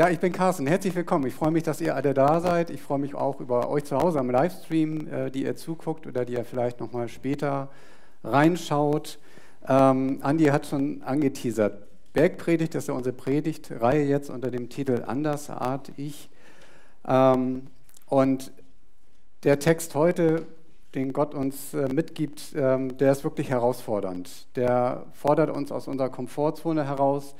[0.00, 0.66] Ja, ich bin Carsten.
[0.66, 1.26] Herzlich willkommen.
[1.26, 2.70] Ich freue mich, dass ihr alle da seid.
[2.70, 6.24] Ich freue mich auch über euch zu Hause am Livestream, äh, die ihr zuguckt oder
[6.24, 7.68] die ihr vielleicht nochmal später
[8.24, 9.18] reinschaut.
[9.68, 11.82] Ähm, Andi hat schon angeteasert.
[12.14, 16.30] Bergpredigt, ist ja unsere Predigtreihe jetzt unter dem Titel Andersartig.
[17.06, 17.66] Ähm,
[18.06, 18.52] und
[19.44, 20.46] der Text heute,
[20.94, 24.46] den Gott uns äh, mitgibt, ähm, der ist wirklich herausfordernd.
[24.56, 27.34] Der fordert uns aus unserer Komfortzone heraus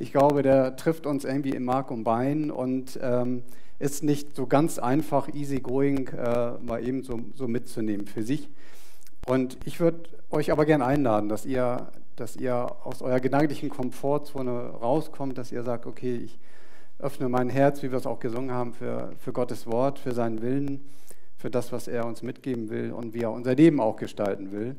[0.00, 3.42] ich glaube, der trifft uns irgendwie im Mark und Bein und ähm,
[3.78, 8.48] ist nicht so ganz einfach, easy going, äh, mal eben so, so mitzunehmen für sich.
[9.26, 14.70] Und ich würde euch aber gerne einladen, dass ihr, dass ihr aus eurer gedanklichen Komfortzone
[14.80, 16.38] rauskommt, dass ihr sagt, okay, ich
[16.98, 20.40] öffne mein Herz, wie wir es auch gesungen haben, für, für Gottes Wort, für seinen
[20.40, 20.80] Willen,
[21.36, 24.76] für das, was er uns mitgeben will und wie er unser Leben auch gestalten will.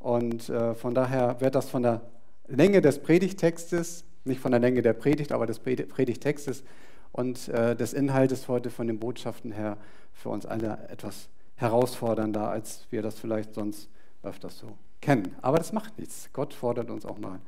[0.00, 2.00] Und äh, von daher wird das von der
[2.48, 6.64] Länge des Predigtextes nicht von der Länge der Predigt, aber des Predigtextes
[7.12, 9.78] und äh, des Inhaltes heute von den Botschaften her
[10.12, 13.88] für uns alle etwas herausfordernder, als wir das vielleicht sonst
[14.22, 15.34] öfters so kennen.
[15.42, 16.28] Aber das macht nichts.
[16.32, 17.40] Gott fordert uns auch mal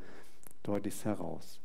[0.63, 1.61] deutlich heraus.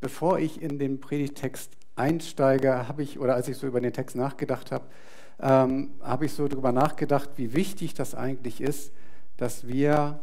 [0.00, 4.16] Bevor ich in den Predigtext einsteige, habe ich, oder als ich so über den Text
[4.16, 4.84] nachgedacht habe,
[5.40, 8.92] ähm, habe ich so darüber nachgedacht, wie wichtig das eigentlich ist,
[9.36, 10.20] dass wir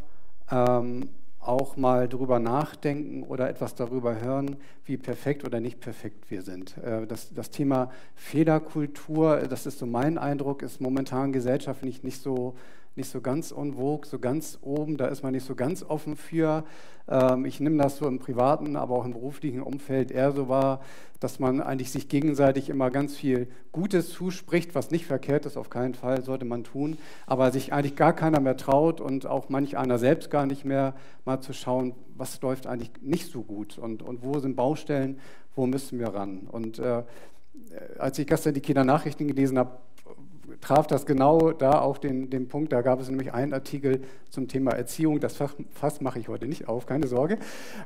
[0.51, 1.09] ähm,
[1.47, 6.77] auch mal darüber nachdenken oder etwas darüber hören, wie perfekt oder nicht perfekt wir sind.
[6.77, 12.55] Äh, das, das Thema Fehlerkultur, das ist so mein Eindruck, ist momentan gesellschaftlich nicht so
[12.95, 16.15] nicht so ganz en vogue, so ganz oben, da ist man nicht so ganz offen
[16.15, 16.63] für.
[17.07, 20.81] Ähm, ich nehme das so im privaten, aber auch im beruflichen Umfeld eher so wahr,
[21.19, 25.69] dass man eigentlich sich gegenseitig immer ganz viel Gutes zuspricht, was nicht verkehrt ist, auf
[25.69, 29.77] keinen Fall sollte man tun, aber sich eigentlich gar keiner mehr traut und auch manch
[29.77, 30.93] einer selbst gar nicht mehr
[31.25, 35.19] mal zu schauen, was läuft eigentlich nicht so gut und, und wo sind Baustellen,
[35.55, 36.47] wo müssen wir ran.
[36.51, 37.03] Und äh,
[37.97, 39.77] als ich gestern die Kindernachrichten gelesen habe,
[40.61, 42.71] traf das genau da auf den, den Punkt.
[42.73, 45.19] Da gab es nämlich einen Artikel zum Thema Erziehung.
[45.19, 47.37] Das Fass mache ich heute nicht auf, keine Sorge.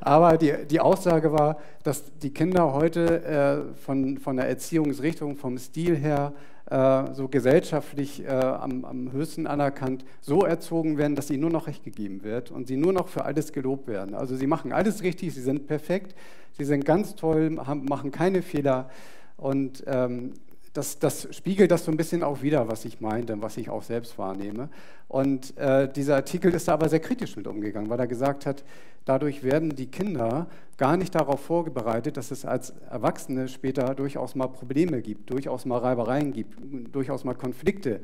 [0.02, 5.58] Aber die, die Aussage war, dass die Kinder heute äh, von, von der Erziehungsrichtung, vom
[5.58, 6.34] Stil her,
[6.70, 11.66] äh, so gesellschaftlich äh, am, am, höchsten anerkannt, so erzogen werden, dass ihnen nur noch
[11.66, 14.14] Recht gegeben wird und sie nur noch für alles gelobt werden.
[14.14, 16.16] Also sie machen alles richtig, sie sind perfekt,
[16.58, 18.90] sie sind ganz toll, haben, machen keine Fehler.
[19.36, 20.34] Und ähm,
[20.74, 23.84] das, das, spiegelt das so ein bisschen auch wieder, was ich meinte, was ich auch
[23.84, 24.70] selbst wahrnehme.
[25.08, 28.64] Und äh, dieser Artikel ist da aber sehr kritisch mit umgegangen, weil er gesagt hat,
[29.06, 30.48] dadurch werden die Kinder
[30.78, 35.80] gar nicht darauf vorbereitet, dass es als Erwachsene später durchaus mal Probleme gibt, durchaus mal
[35.80, 36.60] Reibereien gibt,
[36.94, 38.02] durchaus mal Konflikte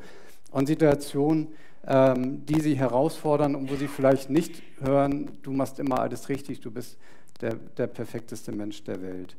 [0.51, 1.49] und Situationen,
[1.85, 6.61] ähm, die sie herausfordern und wo sie vielleicht nicht hören, du machst immer alles richtig,
[6.61, 6.97] du bist
[7.41, 9.35] der, der perfekteste Mensch der Welt.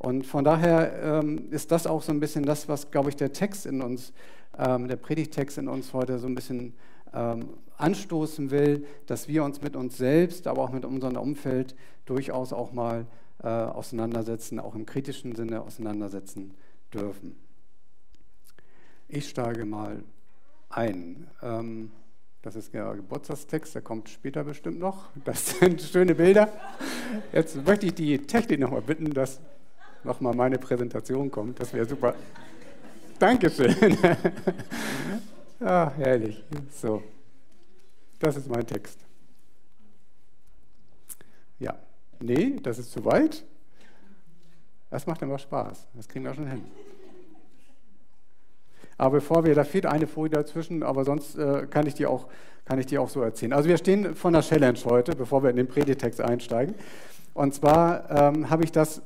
[0.00, 3.34] Und von daher ähm, ist das auch so ein bisschen das, was, glaube ich, der
[3.34, 4.14] Text in uns,
[4.56, 6.72] ähm, der Predigtext in uns heute so ein bisschen
[7.12, 12.54] ähm, anstoßen will, dass wir uns mit uns selbst, aber auch mit unserem Umfeld durchaus
[12.54, 13.04] auch mal
[13.42, 16.54] äh, auseinandersetzen, auch im kritischen Sinne auseinandersetzen
[16.94, 17.36] dürfen.
[19.06, 20.02] Ich steige mal
[20.70, 21.26] ein.
[21.42, 21.90] Ähm,
[22.40, 25.10] das ist der Geburtstagstext, der kommt später bestimmt noch.
[25.26, 26.50] Das sind schöne Bilder.
[27.34, 29.40] Jetzt möchte ich die Technik nochmal bitten, dass
[30.04, 31.60] nochmal meine Präsentation kommt.
[31.60, 32.14] Das wäre super.
[33.18, 33.74] Dankeschön.
[35.60, 36.42] ah, herrlich.
[36.72, 37.02] So,
[38.18, 38.98] das ist mein Text.
[41.58, 41.74] Ja,
[42.20, 43.44] nee, das ist zu weit.
[44.88, 45.86] Das macht aber Spaß.
[45.94, 46.64] Das kriegen wir schon hin.
[48.98, 52.26] Aber bevor wir, da fehlt eine Folie dazwischen, aber sonst äh, kann, ich die auch,
[52.66, 53.52] kann ich die auch so erzählen.
[53.52, 56.74] Also wir stehen vor einer Challenge heute, bevor wir in den Predigtext einsteigen.
[57.32, 59.00] Und zwar ähm, habe ich das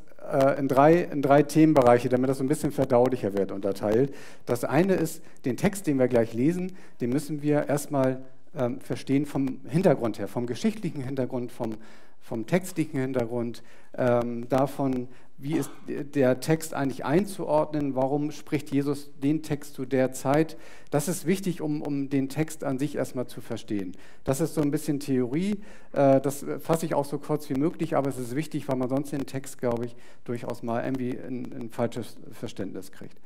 [0.59, 4.15] in, drei, in drei Themenbereiche, damit das so ein bisschen verdaulicher wird, unterteilt.
[4.47, 8.23] Das eine ist, den Text, den wir gleich lesen, den müssen wir erstmal
[8.57, 11.75] ähm, verstehen vom Hintergrund her, vom geschichtlichen Hintergrund, vom,
[12.21, 13.63] vom textlichen Hintergrund,
[13.97, 20.13] ähm, davon, wie ist der Text eigentlich einzuordnen, warum spricht Jesus den Text zu der
[20.13, 20.57] Zeit.
[20.91, 23.97] Das ist wichtig, um, um den Text an sich erstmal zu verstehen.
[24.23, 25.61] Das ist so ein bisschen Theorie,
[25.93, 28.89] äh, das fasse ich auch so kurz wie möglich, aber es ist wichtig, weil man
[28.89, 33.21] sonst den Text, glaube ich, durchaus mal irgendwie ein, ein falsches Verständnis kriegt.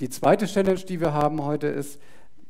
[0.00, 2.00] Die zweite Challenge, die wir haben heute, ist,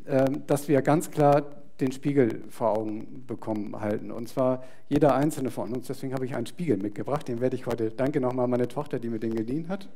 [0.06, 1.44] äh, dass wir ganz klar
[1.80, 4.10] den Spiegel vor Augen bekommen halten.
[4.10, 5.86] Und zwar jeder einzelne von uns.
[5.86, 7.28] Deswegen habe ich einen Spiegel mitgebracht.
[7.28, 9.88] Den werde ich heute, danke nochmal meine Tochter, die mir den geliehen hat,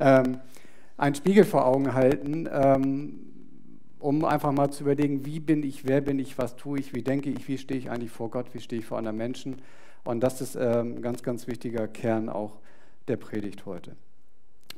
[0.00, 0.38] ähm,
[0.96, 3.20] einen Spiegel vor Augen halten, ähm,
[3.98, 7.02] um einfach mal zu überlegen, wie bin ich, wer bin ich, was tue ich, wie
[7.02, 9.56] denke ich, wie stehe ich eigentlich vor Gott, wie stehe ich vor anderen Menschen.
[10.04, 12.58] Und das ist ähm, ein ganz, ganz wichtiger Kern auch
[13.08, 13.96] der Predigt heute.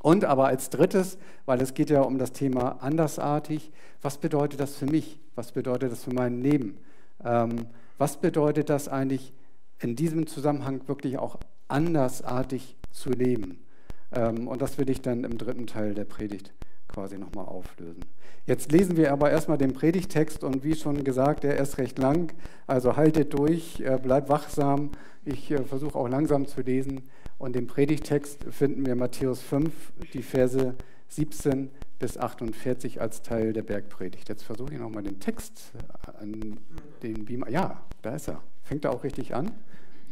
[0.03, 1.17] Und aber als drittes,
[1.47, 3.71] weil es geht ja um das Thema andersartig,
[4.03, 5.21] was bedeutet das für mich?
[5.37, 6.79] Was bedeutet das für mein Leben?
[7.25, 7.67] Ähm,
[7.99, 9.33] was bedeutet das eigentlich
[9.79, 11.39] in diesem Zusammenhang wirklich auch
[11.69, 13.65] andersartig zu leben?
[14.11, 16.53] Ähm, und das will ich dann im dritten Teil der Predigt
[16.89, 18.05] quasi nochmal auflösen.
[18.45, 22.33] Jetzt lesen wir aber erstmal den Predigtext und wie schon gesagt, der ist recht lang,
[22.67, 24.91] also haltet durch, äh, bleibt wachsam.
[25.25, 27.03] Ich äh, versuche auch langsam zu lesen
[27.43, 29.73] und den Predigtext finden wir Matthäus 5,
[30.13, 30.77] die Verse
[31.09, 34.29] 17 bis 48 als Teil der Bergpredigt.
[34.29, 35.73] Jetzt versuche ich nochmal den Text
[36.21, 36.61] an
[37.03, 37.51] den Beamer.
[37.51, 38.41] Ja, da ist er.
[38.63, 39.51] Fängt er auch richtig an?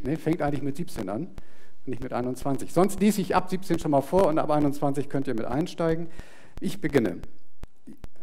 [0.03, 1.29] Ne, fängt eigentlich mit 17 an,
[1.87, 2.73] nicht mit 21.
[2.73, 6.09] Sonst lese ich ab 17 schon mal vor und ab 21 könnt ihr mit einsteigen.
[6.59, 7.19] Ich beginne.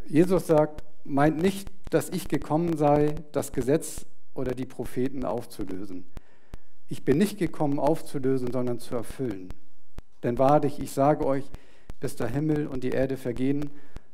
[0.06, 6.04] Jesus sagt, meint nicht, dass ich gekommen sei, das Gesetz oder die Propheten aufzulösen.
[6.90, 9.50] Ich bin nicht gekommen aufzulösen, sondern zu erfüllen.
[10.24, 11.46] Denn wahrlich, ich sage euch,
[12.00, 13.70] bis der Himmel und die Erde vergehen,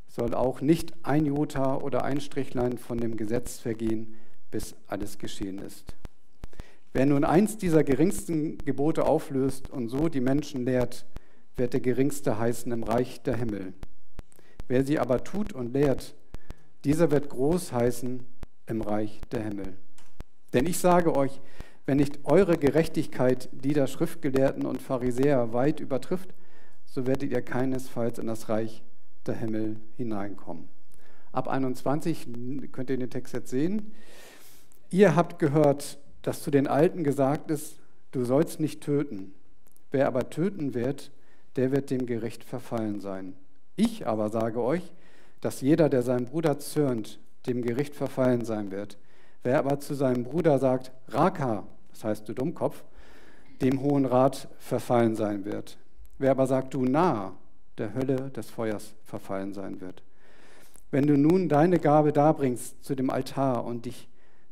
[0.07, 4.15] soll auch nicht ein Jota oder ein Strichlein von dem Gesetz vergehen,
[4.51, 5.95] bis alles geschehen ist.
[6.93, 11.05] Wer nun eins dieser geringsten Gebote auflöst und so die Menschen lehrt,
[11.55, 13.73] wird der geringste heißen im Reich der Himmel.
[14.67, 16.15] Wer sie aber tut und lehrt,
[16.85, 18.23] dieser wird groß heißen
[18.67, 19.73] im Reich der Himmel.
[20.53, 21.41] Denn ich sage euch,
[21.85, 26.33] wenn nicht eure Gerechtigkeit die der Schriftgelehrten und Pharisäer weit übertrifft,
[26.85, 28.83] so werdet ihr keinesfalls in das Reich
[29.25, 30.67] der Himmel hineinkommen.
[31.31, 32.27] Ab 21
[32.71, 33.93] könnt ihr den Text jetzt sehen.
[34.91, 37.79] Ihr habt gehört, dass zu den Alten gesagt ist,
[38.11, 39.33] du sollst nicht töten.
[39.91, 41.11] Wer aber töten wird,
[41.55, 43.33] der wird dem Gericht verfallen sein.
[43.75, 44.93] Ich aber sage euch,
[45.41, 48.97] dass jeder, der seinem Bruder zürnt, dem Gericht verfallen sein wird.
[49.43, 52.83] Wer aber zu seinem Bruder sagt, Raka, das heißt du Dummkopf,
[53.61, 55.77] dem Hohen Rat verfallen sein wird.
[56.17, 57.33] Wer aber sagt, du nah,
[57.77, 60.03] der Hölle des Feuers verfallen sein wird.
[60.91, 64.07] Wenn du nun deine Gabe darbringst zu dem Altar und dich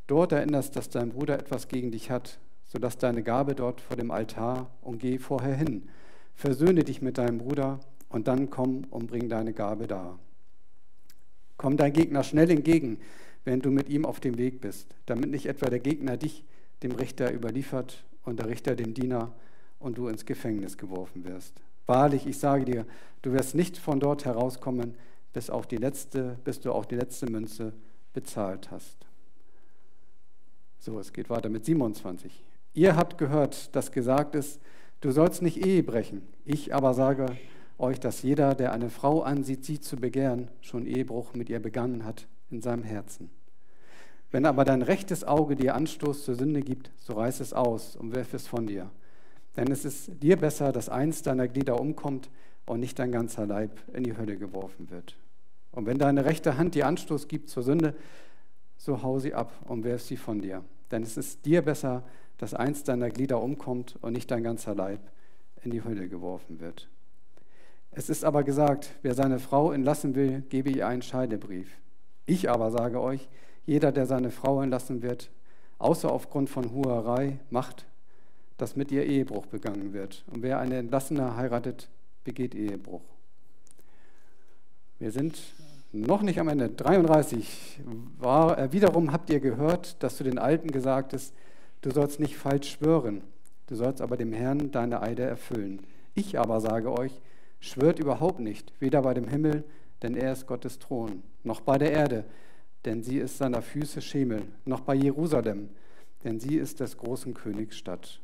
[0.06, 3.96] dort erinnerst, dass dein Bruder etwas gegen dich hat, so lass deine Gabe dort vor
[3.96, 5.88] dem Altar und geh vorher hin.
[6.34, 10.18] Versöhne dich mit deinem Bruder und dann komm und bring deine Gabe dar.
[11.56, 12.98] Komm dein Gegner schnell entgegen,
[13.44, 16.44] wenn du mit ihm auf dem Weg bist, damit nicht etwa der Gegner dich
[16.82, 19.32] dem Richter überliefert und der Richter dem Diener
[19.78, 21.60] und du ins Gefängnis geworfen wirst.
[21.86, 22.86] Wahrlich, ich sage dir,
[23.22, 24.94] du wirst nicht von dort herauskommen,
[25.32, 27.72] bis, auch die letzte, bis du auch die letzte Münze
[28.12, 29.06] bezahlt hast.
[30.78, 32.44] So, es geht weiter mit 27.
[32.74, 34.60] Ihr habt gehört, dass gesagt ist,
[35.00, 36.22] du sollst nicht Ehe brechen.
[36.44, 37.26] Ich aber sage
[37.78, 42.04] euch, dass jeder, der eine Frau ansieht, sie zu begehren, schon Ehebruch mit ihr begangen
[42.04, 43.30] hat in seinem Herzen.
[44.30, 48.14] Wenn aber dein rechtes Auge dir Anstoß zur Sünde gibt, so reiß es aus und
[48.14, 48.90] wirf es von dir.
[49.56, 52.30] Denn es ist dir besser, dass eins deiner Glieder umkommt
[52.64, 55.16] und nicht dein ganzer Leib in die Hölle geworfen wird.
[55.72, 57.94] Und wenn deine rechte Hand dir Anstoß gibt zur Sünde,
[58.78, 60.64] so hau sie ab und werf sie von dir.
[60.90, 62.02] Denn es ist dir besser,
[62.38, 65.00] dass eins deiner Glieder umkommt und nicht dein ganzer Leib
[65.62, 66.88] in die Hölle geworfen wird.
[67.90, 71.78] Es ist aber gesagt, wer seine Frau entlassen will, gebe ihr einen Scheidebrief.
[72.32, 73.28] Ich aber sage euch,
[73.66, 75.30] jeder, der seine Frau entlassen wird,
[75.78, 77.84] außer aufgrund von Huerei, macht,
[78.56, 80.24] dass mit ihr Ehebruch begangen wird.
[80.32, 81.90] Und wer eine Entlassene heiratet,
[82.24, 83.02] begeht Ehebruch.
[84.98, 85.38] Wir sind
[85.92, 86.70] noch nicht am Ende.
[86.70, 87.82] 33.
[88.18, 91.34] War, äh, wiederum habt ihr gehört, dass zu den Alten gesagt ist,
[91.82, 93.20] du sollst nicht falsch schwören,
[93.66, 95.80] du sollst aber dem Herrn deine Eide erfüllen.
[96.14, 97.12] Ich aber sage euch,
[97.60, 99.64] schwört überhaupt nicht, weder bei dem Himmel,
[100.02, 102.24] denn er ist Gottes Thron, noch bei der Erde,
[102.84, 105.70] denn sie ist seiner Füße Schemel, noch bei Jerusalem,
[106.24, 108.20] denn sie ist des großen Königs Stadt.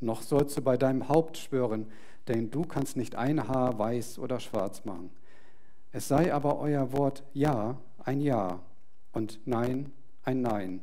[0.00, 1.86] Noch sollst du bei deinem Haupt schwören,
[2.28, 5.10] denn du kannst nicht ein Haar weiß oder schwarz machen.
[5.92, 8.60] Es sei aber euer Wort Ja ein Ja
[9.12, 10.80] und Nein ein Nein.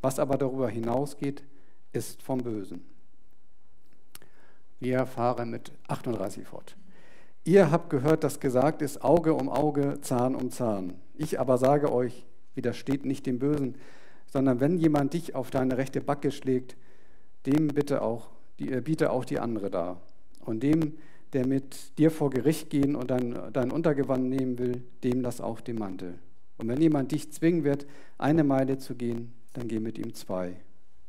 [0.00, 1.44] Was aber darüber hinausgeht,
[1.92, 2.84] ist vom Bösen.
[4.80, 6.76] Wir fahren mit 38 fort.
[7.44, 10.94] Ihr habt gehört, dass gesagt ist, Auge um Auge, Zahn um Zahn.
[11.16, 13.76] Ich aber sage euch, widersteht nicht dem Bösen,
[14.26, 16.76] sondern wenn jemand dich auf deine rechte Backe schlägt,
[17.46, 18.30] dem bitte auch,
[18.60, 20.00] die, äh, biete auch die andere dar.
[20.44, 20.98] Und dem,
[21.32, 25.60] der mit dir vor Gericht gehen und dein, dein Untergewand nehmen will, dem lass auch
[25.60, 26.18] den Mantel.
[26.58, 27.86] Und wenn jemand dich zwingen wird,
[28.18, 30.56] eine Meile zu gehen, dann geh mit ihm zwei.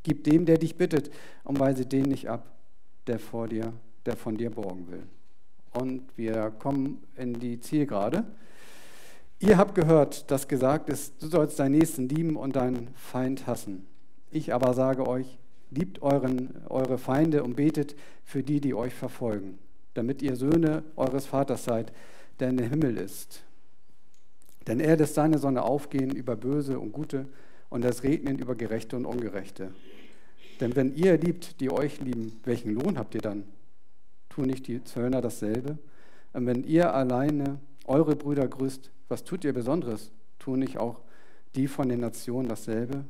[0.02, 1.12] Gib dem, der dich bittet,
[1.44, 2.58] und weise den nicht ab,
[3.06, 3.74] der vor dir,
[4.06, 5.04] der von dir borgen will.
[5.74, 8.26] Und wir kommen in die Zielgerade.
[9.40, 13.86] Ihr habt gehört, dass gesagt ist, du sollst deinen Nächsten lieben und deinen Feind hassen.
[14.32, 15.38] Ich aber sage euch,
[15.70, 19.58] liebt euren, eure Feinde und betet für die, die euch verfolgen,
[19.96, 21.92] damit ihr Söhne eures Vaters seid,
[22.40, 23.44] der in den Himmel ist.
[24.68, 27.26] Denn er lässt seine Sonne aufgehen über Böse und Gute
[27.70, 29.74] und das Regnen über Gerechte und Ungerechte.
[30.62, 33.44] Denn wenn ihr liebt, die euch lieben, welchen Lohn habt ihr dann?
[34.34, 35.78] Tun nicht die Zöllner dasselbe?
[36.34, 40.12] Und wenn ihr alleine eure Brüder grüßt, was tut ihr Besonderes?
[40.40, 41.02] Tun nicht auch
[41.54, 43.06] die von den Nationen dasselbe?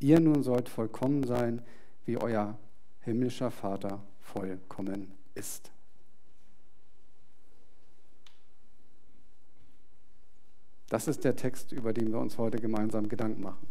[0.00, 1.62] Ihr nun sollt vollkommen sein,
[2.04, 2.58] wie euer
[3.02, 5.70] himmlischer Vater vollkommen ist.
[10.88, 13.68] Das ist der Text, über den wir uns heute gemeinsam Gedanken machen.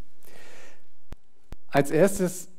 [1.68, 2.55] Als erstes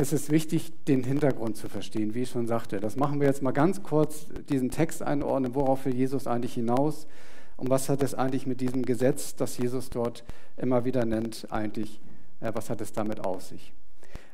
[0.00, 2.78] es ist wichtig, den Hintergrund zu verstehen, wie ich schon sagte.
[2.78, 7.08] Das machen wir jetzt mal ganz kurz, diesen Text einordnen, worauf will Jesus eigentlich hinaus
[7.56, 10.22] und was hat es eigentlich mit diesem Gesetz, das Jesus dort
[10.56, 12.00] immer wieder nennt, eigentlich,
[12.40, 13.72] äh, was hat es damit auf sich?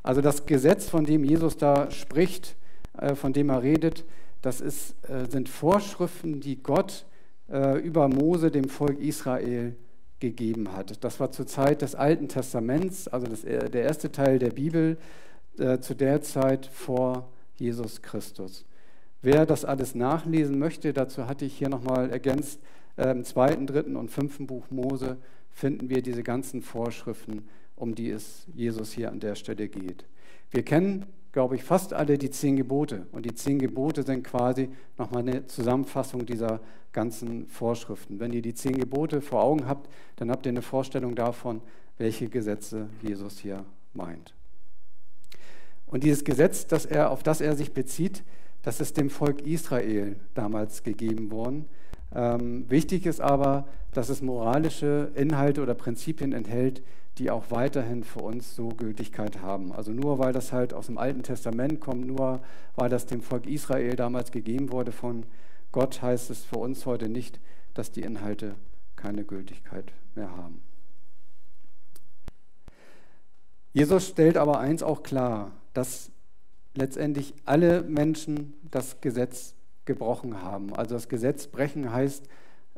[0.02, 2.56] Also das Gesetz, von dem Jesus da spricht,
[2.98, 4.04] äh, von dem er redet,
[4.42, 7.06] das ist, äh, sind Vorschriften, die Gott
[7.82, 9.76] über Mose dem Volk Israel
[10.18, 11.04] gegeben hat.
[11.04, 14.96] Das war zur Zeit des Alten Testaments, also das, der erste Teil der Bibel
[15.58, 18.64] äh, zu der Zeit vor Jesus Christus.
[19.22, 22.60] Wer das alles nachlesen möchte, dazu hatte ich hier nochmal ergänzt,
[22.96, 25.16] äh, im zweiten, dritten und fünften Buch Mose
[25.50, 30.04] finden wir diese ganzen Vorschriften, um die es Jesus hier an der Stelle geht.
[30.50, 33.06] Wir kennen, glaube ich, fast alle die zehn Gebote.
[33.12, 34.68] Und die zehn Gebote sind quasi
[34.98, 36.60] nochmal eine Zusammenfassung dieser
[36.92, 38.20] ganzen Vorschriften.
[38.20, 41.60] Wenn ihr die zehn Gebote vor Augen habt, dann habt ihr eine Vorstellung davon,
[41.98, 44.34] welche Gesetze Jesus hier meint.
[45.86, 48.24] Und dieses Gesetz, das er, auf das er sich bezieht,
[48.62, 51.66] das ist dem Volk Israel damals gegeben worden.
[52.14, 56.82] Ähm, wichtig ist aber, dass es moralische Inhalte oder Prinzipien enthält,
[57.18, 59.72] die auch weiterhin für uns so Gültigkeit haben.
[59.72, 62.40] Also nur weil das halt aus dem Alten Testament kommt, nur
[62.74, 65.24] weil das dem Volk Israel damals gegeben wurde von
[65.70, 67.40] Gott, heißt es für uns heute nicht,
[67.74, 68.54] dass die Inhalte
[68.96, 70.62] keine Gültigkeit mehr haben.
[73.72, 76.10] Jesus stellt aber eins auch klar, dass
[76.74, 79.54] letztendlich alle Menschen das Gesetz
[79.84, 80.74] gebrochen haben.
[80.74, 82.26] Also das Gesetz brechen heißt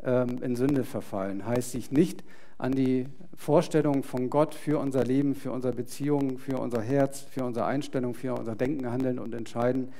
[0.02, 2.24] ähm, in Sünde verfallen, heißt sich nicht
[2.58, 7.44] an die Vorstellungen von Gott für unser Leben, für unsere Beziehungen, für unser Herz, für
[7.44, 9.92] unsere Einstellung, für unser Denken, Handeln und Entscheiden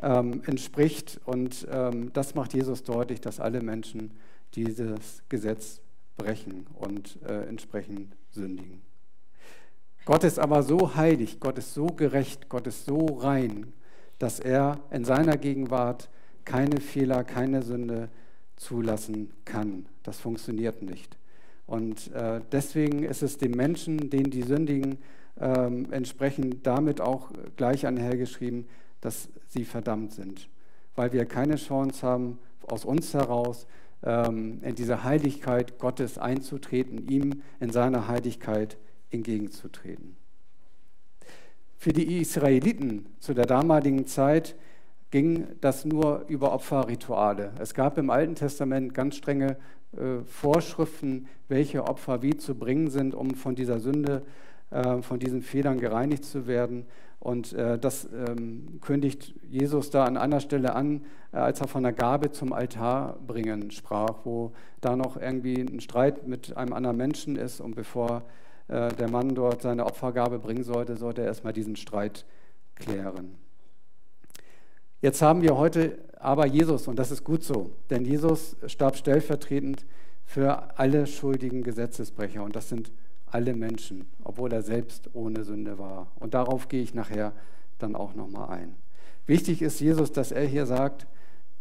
[0.00, 1.20] ähm, entspricht.
[1.24, 4.12] Und ähm, das macht Jesus deutlich, dass alle Menschen
[4.54, 5.80] dieses Gesetz
[6.16, 8.82] brechen und äh, entsprechend sündigen.
[10.04, 13.72] Gott ist aber so heilig, Gott ist so gerecht, Gott ist so rein,
[14.18, 16.08] dass er in seiner Gegenwart
[16.44, 18.08] keine Fehler, keine Sünde
[18.56, 19.86] zulassen kann.
[20.02, 21.16] Das funktioniert nicht.
[21.66, 24.98] Und äh, deswegen ist es dem Menschen, den die sündigen,
[25.38, 28.66] äh, entsprechend damit auch gleich einhergeschrieben,
[29.00, 30.48] dass sie verdammt sind,
[30.96, 33.66] weil wir keine Chance haben, aus uns heraus
[34.02, 38.76] ähm, in diese Heiligkeit Gottes einzutreten, ihm in seiner Heiligkeit
[39.10, 40.16] entgegenzutreten.
[41.76, 44.54] Für die Israeliten zu der damaligen Zeit
[45.10, 47.52] ging das nur über Opferrituale.
[47.58, 49.56] Es gab im Alten Testament ganz strenge
[49.96, 54.22] äh, Vorschriften, welche Opfer wie zu bringen sind, um von dieser Sünde,
[54.70, 56.86] äh, von diesen Fehlern gereinigt zu werden.
[57.18, 61.82] Und äh, das ähm, kündigt Jesus da an einer Stelle an, äh, als er von
[61.82, 66.96] der Gabe zum Altar bringen sprach, wo da noch irgendwie ein Streit mit einem anderen
[66.96, 68.22] Menschen ist und bevor
[68.70, 72.24] äh, der Mann dort seine Opfergabe bringen sollte, sollte er erstmal diesen Streit
[72.76, 73.34] klären.
[75.00, 79.86] Jetzt haben wir heute aber Jesus und das ist gut so, denn Jesus starb stellvertretend
[80.24, 82.92] für alle schuldigen Gesetzesbrecher und das sind
[83.26, 86.12] alle Menschen, obwohl er selbst ohne Sünde war.
[86.20, 87.32] Und darauf gehe ich nachher
[87.78, 88.76] dann auch nochmal ein.
[89.26, 91.08] Wichtig ist Jesus, dass er hier sagt,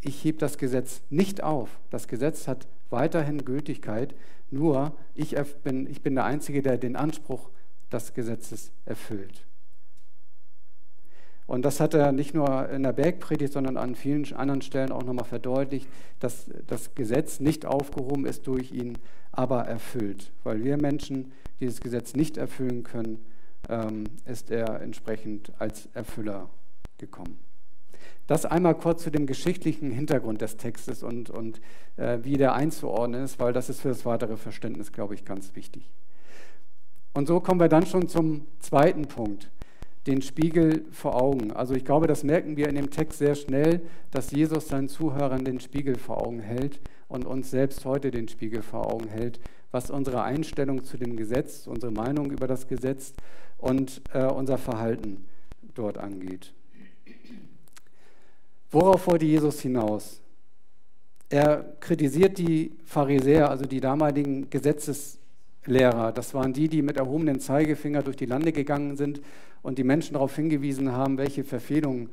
[0.02, 1.80] ich hebe das Gesetz nicht auf.
[1.90, 4.16] Das Gesetz hat weiterhin Gültigkeit,
[4.52, 7.50] nur ich bin, ich bin der Einzige, der den Anspruch
[7.92, 9.46] des Gesetzes erfüllt.
[11.50, 15.04] Und das hat er nicht nur in der Bergpredigt, sondern an vielen anderen Stellen auch
[15.04, 15.88] nochmal verdeutlicht,
[16.20, 19.00] dass das Gesetz nicht aufgehoben ist durch ihn,
[19.32, 20.32] aber erfüllt.
[20.44, 23.26] Weil wir Menschen dieses Gesetz nicht erfüllen können,
[23.68, 26.50] ähm, ist er entsprechend als Erfüller
[27.00, 27.40] gekommen.
[28.30, 31.60] Das einmal kurz zu dem geschichtlichen Hintergrund des Textes und, und
[31.98, 35.56] äh, wie der einzuordnen ist, weil das ist für das weitere Verständnis, glaube ich, ganz
[35.56, 35.90] wichtig.
[37.16, 39.50] Und so kommen wir dann schon zum zweiten Punkt,
[40.06, 41.52] den Spiegel vor Augen.
[41.52, 43.82] Also ich glaube, das merken wir in dem Text sehr schnell,
[44.12, 48.62] dass Jesus seinen Zuhörern den Spiegel vor Augen hält und uns selbst heute den Spiegel
[48.62, 49.40] vor Augen hält,
[49.72, 53.14] was unsere Einstellung zu dem Gesetz, unsere Meinung über das Gesetz
[53.58, 55.26] und äh, unser Verhalten
[55.74, 56.54] dort angeht.
[58.72, 60.22] Worauf wollte Jesus hinaus?
[61.28, 66.12] Er kritisiert die Pharisäer, also die damaligen Gesetzeslehrer.
[66.12, 69.22] Das waren die, die mit erhobenem Zeigefinger durch die Lande gegangen sind
[69.62, 72.10] und die Menschen darauf hingewiesen haben, welche Verfehlungen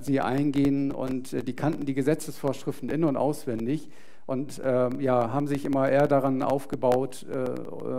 [0.00, 0.92] sie eingehen.
[0.92, 3.88] Und äh, die kannten die Gesetzesvorschriften in- und auswendig
[4.26, 7.50] und äh, ja, haben sich immer eher daran aufgebaut, äh,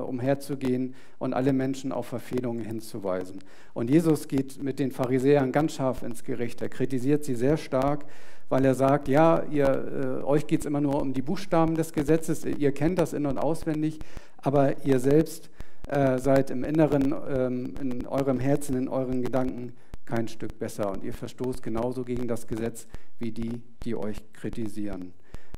[0.02, 3.40] umherzugehen und alle Menschen auf Verfehlungen hinzuweisen.
[3.74, 6.62] Und Jesus geht mit den Pharisäern ganz scharf ins Gericht.
[6.62, 8.06] Er kritisiert sie sehr stark,
[8.50, 11.94] weil er sagt, ja, ihr, äh, euch geht es immer nur um die Buchstaben des
[11.94, 14.00] Gesetzes, ihr kennt das in und auswendig,
[14.38, 15.50] aber ihr selbst
[15.88, 19.74] äh, seid im Inneren, ähm, in eurem Herzen, in euren Gedanken
[20.06, 22.88] kein Stück besser und ihr verstoßt genauso gegen das Gesetz
[23.20, 25.14] wie die, die euch kritisieren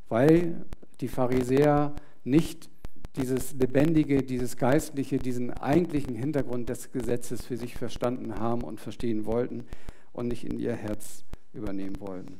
[0.08, 0.64] weil
[1.00, 2.68] die Pharisäer nicht
[3.16, 9.26] dieses Lebendige, dieses Geistliche, diesen eigentlichen Hintergrund des Gesetzes für sich verstanden haben und verstehen
[9.26, 9.64] wollten
[10.12, 12.38] und nicht in ihr Herz übernehmen wollten.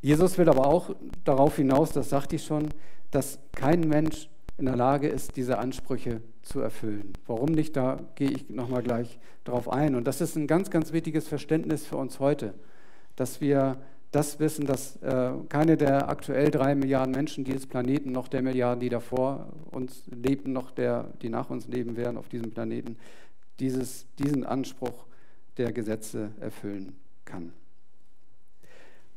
[0.00, 2.68] Jesus will aber auch darauf hinaus, das sagte ich schon,
[3.10, 7.12] dass kein Mensch in der Lage ist, diese Ansprüche zu erfüllen.
[7.26, 9.94] Warum nicht, da gehe ich nochmal gleich darauf ein.
[9.94, 12.54] Und das ist ein ganz, ganz wichtiges Verständnis für uns heute,
[13.14, 13.78] dass wir
[14.10, 18.80] das wissen, dass äh, keine der aktuell drei Milliarden Menschen dieses Planeten, noch der Milliarden,
[18.80, 22.96] die davor uns lebten, noch der, die nach uns leben werden auf diesem Planeten,
[23.60, 25.06] dieses, diesen Anspruch
[25.56, 27.52] der Gesetze erfüllen kann.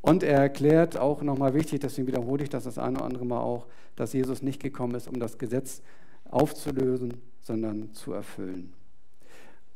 [0.02, 3.40] Und er erklärt auch nochmal wichtig, deswegen wiederhole ich das das eine oder andere Mal
[3.40, 3.66] auch,
[3.96, 5.80] dass Jesus nicht gekommen ist, um das Gesetz
[6.28, 8.72] aufzulösen, sondern zu erfüllen.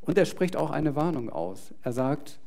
[0.01, 1.73] Und er spricht auch eine Warnung aus.
[1.83, 2.41] Er sagt,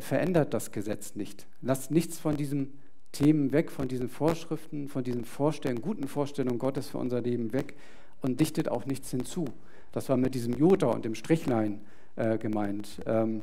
[0.00, 1.46] verändert das Gesetz nicht.
[1.62, 2.78] Lasst nichts von diesen
[3.12, 7.74] Themen weg, von diesen Vorschriften, von diesen Vorstellungen, guten Vorstellungen Gottes für unser Leben weg
[8.20, 9.46] und dichtet auch nichts hinzu.
[9.92, 11.80] Das war mit diesem Jota und dem Strichlein
[12.16, 13.42] äh, gemeint, ähm,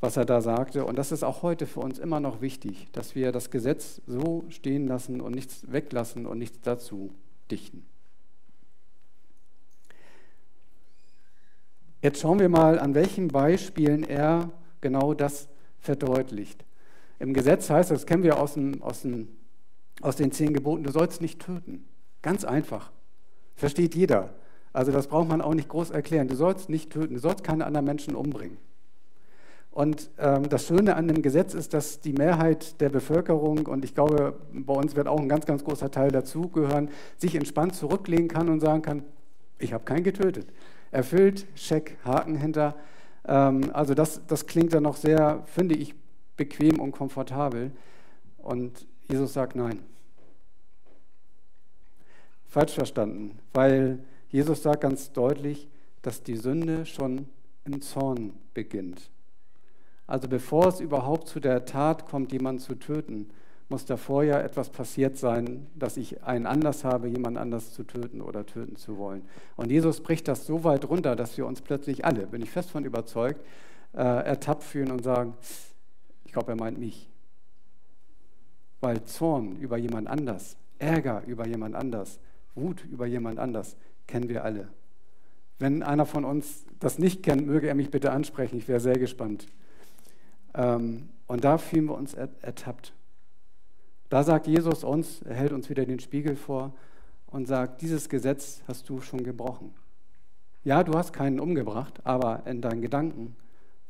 [0.00, 0.84] was er da sagte.
[0.84, 4.44] Und das ist auch heute für uns immer noch wichtig, dass wir das Gesetz so
[4.48, 7.12] stehen lassen und nichts weglassen und nichts dazu
[7.50, 7.86] dichten.
[12.02, 15.48] Jetzt schauen wir mal, an welchen Beispielen er genau das
[15.80, 16.64] verdeutlicht.
[17.18, 19.28] Im Gesetz heißt das, kennen wir aus, dem, aus, dem,
[20.00, 21.84] aus den zehn Geboten, du sollst nicht töten.
[22.22, 22.90] Ganz einfach.
[23.54, 24.32] Versteht jeder.
[24.72, 26.28] Also das braucht man auch nicht groß erklären.
[26.28, 28.56] Du sollst nicht töten, du sollst keine anderen Menschen umbringen.
[29.70, 33.94] Und ähm, das Schöne an dem Gesetz ist, dass die Mehrheit der Bevölkerung, und ich
[33.94, 38.48] glaube, bei uns wird auch ein ganz, ganz großer Teil dazugehören, sich entspannt zurücklegen kann
[38.48, 39.04] und sagen kann,
[39.58, 40.48] ich habe keinen getötet.
[40.90, 42.74] Erfüllt, Check, Haken hinter.
[43.26, 45.94] Ähm, also das, das klingt dann noch sehr, finde ich,
[46.36, 47.70] bequem und komfortabel.
[48.38, 49.80] Und Jesus sagt nein.
[52.48, 55.68] Falsch verstanden, weil Jesus sagt ganz deutlich,
[56.02, 57.28] dass die Sünde schon
[57.64, 59.10] im Zorn beginnt.
[60.10, 63.30] Also bevor es überhaupt zu der Tat kommt, jemanden zu töten,
[63.68, 68.20] muss davor ja etwas passiert sein, dass ich einen Anlass habe, jemand anders zu töten
[68.20, 69.22] oder töten zu wollen.
[69.54, 72.72] Und Jesus bricht das so weit runter, dass wir uns plötzlich alle, bin ich fest
[72.72, 73.40] von überzeugt,
[73.92, 75.34] äh, ertappt fühlen und sagen,
[76.24, 77.08] ich glaube, er meint mich.
[78.80, 82.18] Weil Zorn über jemand anders, Ärger über jemand anders,
[82.56, 83.76] Wut über jemand anders
[84.08, 84.66] kennen wir alle.
[85.60, 88.58] Wenn einer von uns das nicht kennt, möge er mich bitte ansprechen.
[88.58, 89.46] Ich wäre sehr gespannt.
[90.54, 92.92] Ähm, und da fühlen wir uns ertappt.
[94.08, 96.74] Da sagt Jesus uns, er hält uns wieder den Spiegel vor
[97.28, 99.72] und sagt, dieses Gesetz hast du schon gebrochen.
[100.64, 103.36] Ja, du hast keinen umgebracht, aber in deinen Gedanken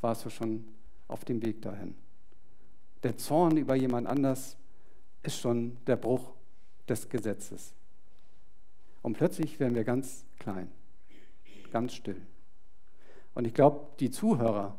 [0.01, 0.65] warst du schon
[1.09, 1.95] auf dem Weg dahin.
[3.03, 4.57] Der Zorn über jemand anders
[5.23, 6.33] ist schon der Bruch
[6.89, 7.73] des Gesetzes.
[9.03, 10.71] Und plötzlich werden wir ganz klein,
[11.73, 12.21] ganz still.
[13.35, 14.79] Und ich glaube, die Zuhörer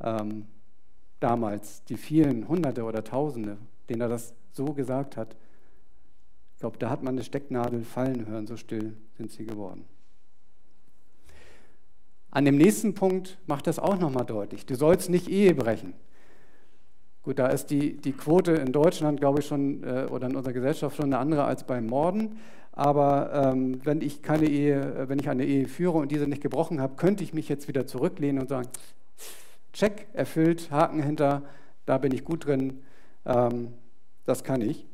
[0.00, 0.46] ähm,
[1.24, 3.58] damals, die vielen Hunderte oder Tausende
[3.88, 5.36] den er das so gesagt hat.
[6.54, 9.84] Ich glaube, da hat man eine Stecknadel fallen hören, so still sind sie geworden.
[12.30, 14.66] An dem nächsten Punkt macht das auch nochmal deutlich.
[14.66, 15.94] Du sollst nicht Ehe brechen.
[17.22, 20.52] Gut, da ist die, die Quote in Deutschland, glaube ich, schon äh, oder in unserer
[20.52, 22.38] Gesellschaft schon eine andere als beim Morden.
[22.72, 26.42] Aber ähm, wenn ich keine Ehe, äh, wenn ich eine Ehe führe und diese nicht
[26.42, 28.68] gebrochen habe, könnte ich mich jetzt wieder zurücklehnen und sagen:
[29.74, 31.42] Check, erfüllt, Haken hinter,
[31.84, 32.82] da bin ich gut drin,
[33.26, 33.74] ähm,
[34.24, 34.86] das kann ich.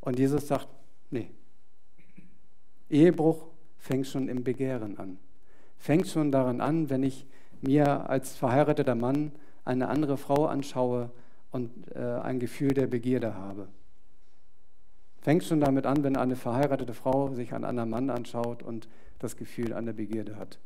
[0.00, 0.68] Und Jesus sagt,
[1.10, 1.30] nee.
[2.88, 3.46] Ehebruch
[3.78, 5.18] fängt schon im Begehren an.
[5.78, 7.26] Fängt schon daran an, wenn ich
[7.62, 9.32] mir als verheirateter Mann
[9.64, 11.10] eine andere Frau anschaue
[11.50, 13.68] und äh, ein Gefühl der Begierde habe.
[15.22, 18.86] Fängt schon damit an, wenn eine verheiratete Frau sich einen anderen Mann anschaut und
[19.18, 20.58] das Gefühl der Begierde hat.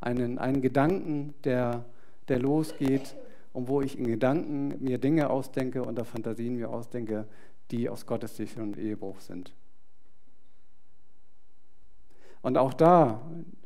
[0.00, 1.84] Einen, einen Gedanken, der,
[2.30, 3.16] der losgeht
[3.52, 7.26] und wo ich in Gedanken mir Dinge ausdenke oder Fantasien mir ausdenke,
[7.70, 9.54] die aus Gottes Sicht und Ehebruch sind.
[12.42, 13.20] Und auch da,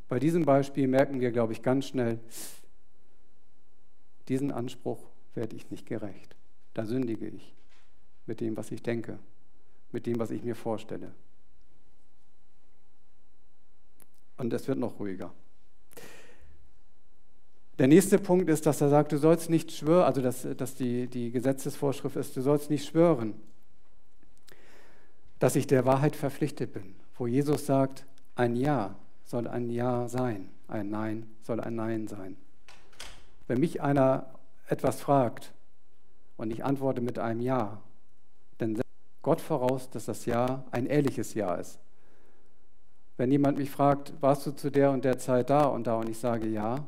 [0.09, 2.19] bei diesem Beispiel merken wir, glaube ich, ganz schnell,
[4.29, 6.35] diesen Anspruch werde ich nicht gerecht.
[6.73, 7.55] Da sündige ich
[8.27, 9.19] mit dem, was ich denke,
[9.93, 11.15] mit dem, was ich mir vorstelle.
[14.39, 15.33] Und es wird noch ruhiger.
[17.79, 21.09] Der nächste Punkt ist, dass er sagt, du sollst nicht schwören, also dass, dass die,
[21.09, 23.35] die Gesetzesvorschrift ist, du sollst nicht schwören,
[25.41, 26.95] dass ich der Wahrheit verpflichtet bin.
[27.17, 28.07] Wo Jesus sagt,
[28.37, 32.37] ein Ja soll ein Ja sein, ein Nein soll ein Nein sein.
[33.49, 34.27] Wenn mich einer
[34.69, 35.53] etwas fragt
[36.37, 37.81] und ich antworte mit einem Ja,
[38.59, 38.89] dann setzt
[39.23, 41.81] Gott voraus, dass das Ja ein ehrliches Ja ist.
[43.17, 46.09] Wenn jemand mich fragt, warst du zu der und der Zeit da und da und
[46.09, 46.85] ich sage ja,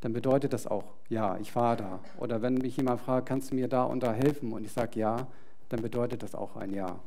[0.00, 2.00] dann bedeutet das auch ja, ich war da.
[2.18, 5.00] Oder wenn mich jemand fragt, kannst du mir da und da helfen und ich sage
[5.00, 5.26] ja,
[5.68, 6.98] dann bedeutet das auch ein Ja.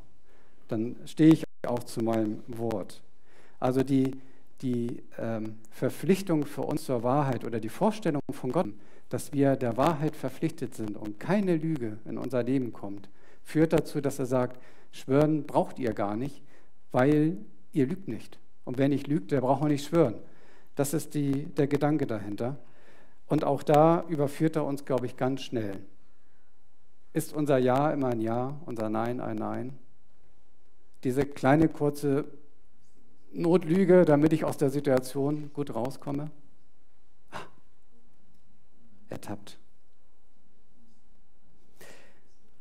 [0.67, 3.01] Dann stehe ich auch zu meinem Wort.
[3.59, 4.11] Also die,
[4.61, 8.67] die ähm, Verpflichtung für uns zur Wahrheit oder die Vorstellung von Gott,
[9.09, 13.09] dass wir der Wahrheit verpflichtet sind und keine Lüge in unser Leben kommt,
[13.43, 16.41] führt dazu, dass er sagt, schwören braucht ihr gar nicht,
[16.91, 17.37] weil
[17.73, 18.37] ihr lügt nicht.
[18.63, 20.15] Und wer nicht lügt, der braucht auch nicht schwören.
[20.75, 22.57] Das ist die, der Gedanke dahinter.
[23.29, 25.79] Und auch da überführt er uns, glaube ich, ganz schnell.
[27.13, 29.77] Ist unser Ja immer ein Ja, unser Nein ein Nein?
[31.03, 32.25] Diese kleine kurze
[33.31, 36.31] Notlüge, damit ich aus der Situation gut rauskomme?
[37.31, 37.37] Ah,
[39.09, 39.59] ertappt.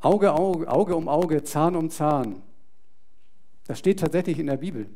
[0.00, 2.42] Auge, Auge, Auge um Auge, Zahn um Zahn.
[3.66, 4.88] Das steht tatsächlich in der Bibel.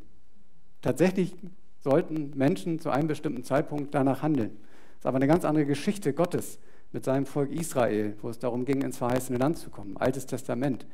[0.82, 1.34] Tatsächlich
[1.80, 4.58] sollten Menschen zu einem bestimmten Zeitpunkt danach handeln.
[5.02, 6.60] Ist aber eine ganz andere Geschichte Gottes
[6.92, 9.96] mit seinem Volk Israel, wo es darum ging, ins verheißene Land zu kommen.
[9.96, 10.86] Altes Testament.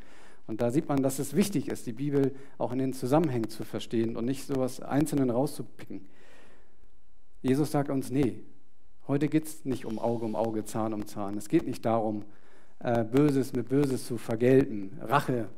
[0.47, 3.65] Und da sieht man, dass es wichtig ist, die Bibel auch in den Zusammenhängen zu
[3.65, 6.09] verstehen und nicht so etwas Einzelnen rauszupicken.
[7.43, 8.41] Jesus sagt uns, nee,
[9.09, 11.37] heute geht es nicht um Auge um Auge, Zahn um Zahn.
[11.37, 12.25] Es geht nicht darum,
[12.79, 15.51] äh, Böses mit Böses zu vergelten, Rache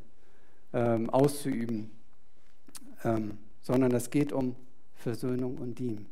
[0.73, 1.93] ähm, auszuüben,
[3.05, 4.57] ähm, sondern es geht um
[4.97, 6.07] Versöhnung und Dien.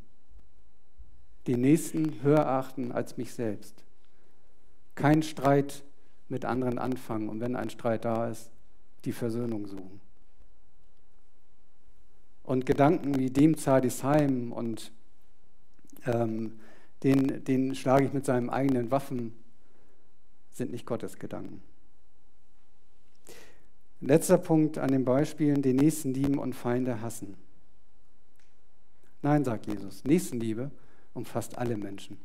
[1.48, 3.82] Den Nächsten höher achten als mich selbst.
[4.94, 5.82] Kein Streit
[6.28, 8.50] mit anderen anfangen und wenn ein Streit da ist,
[9.06, 9.98] die Versöhnung suchen.
[12.42, 14.92] Und Gedanken wie dem zahle ich heim und
[16.04, 16.60] ähm,
[17.02, 19.32] den, den schlage ich mit seinen eigenen Waffen,
[20.50, 21.62] sind nicht Gottes Gedanken.
[24.00, 27.36] Letzter Punkt an den Beispielen, den Nächsten lieben und Feinde hassen.
[29.22, 30.70] Nein, sagt Jesus, Nächstenliebe
[31.18, 32.16] umfasst alle Menschen.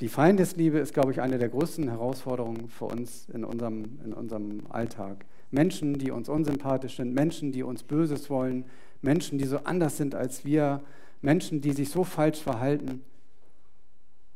[0.00, 4.66] Die Feindesliebe ist, glaube ich, eine der größten Herausforderungen für uns in unserem, in unserem
[4.68, 5.24] Alltag.
[5.52, 8.64] Menschen, die uns unsympathisch sind, Menschen, die uns Böses wollen,
[9.00, 10.82] Menschen, die so anders sind als wir,
[11.20, 13.02] Menschen, die sich so falsch verhalten,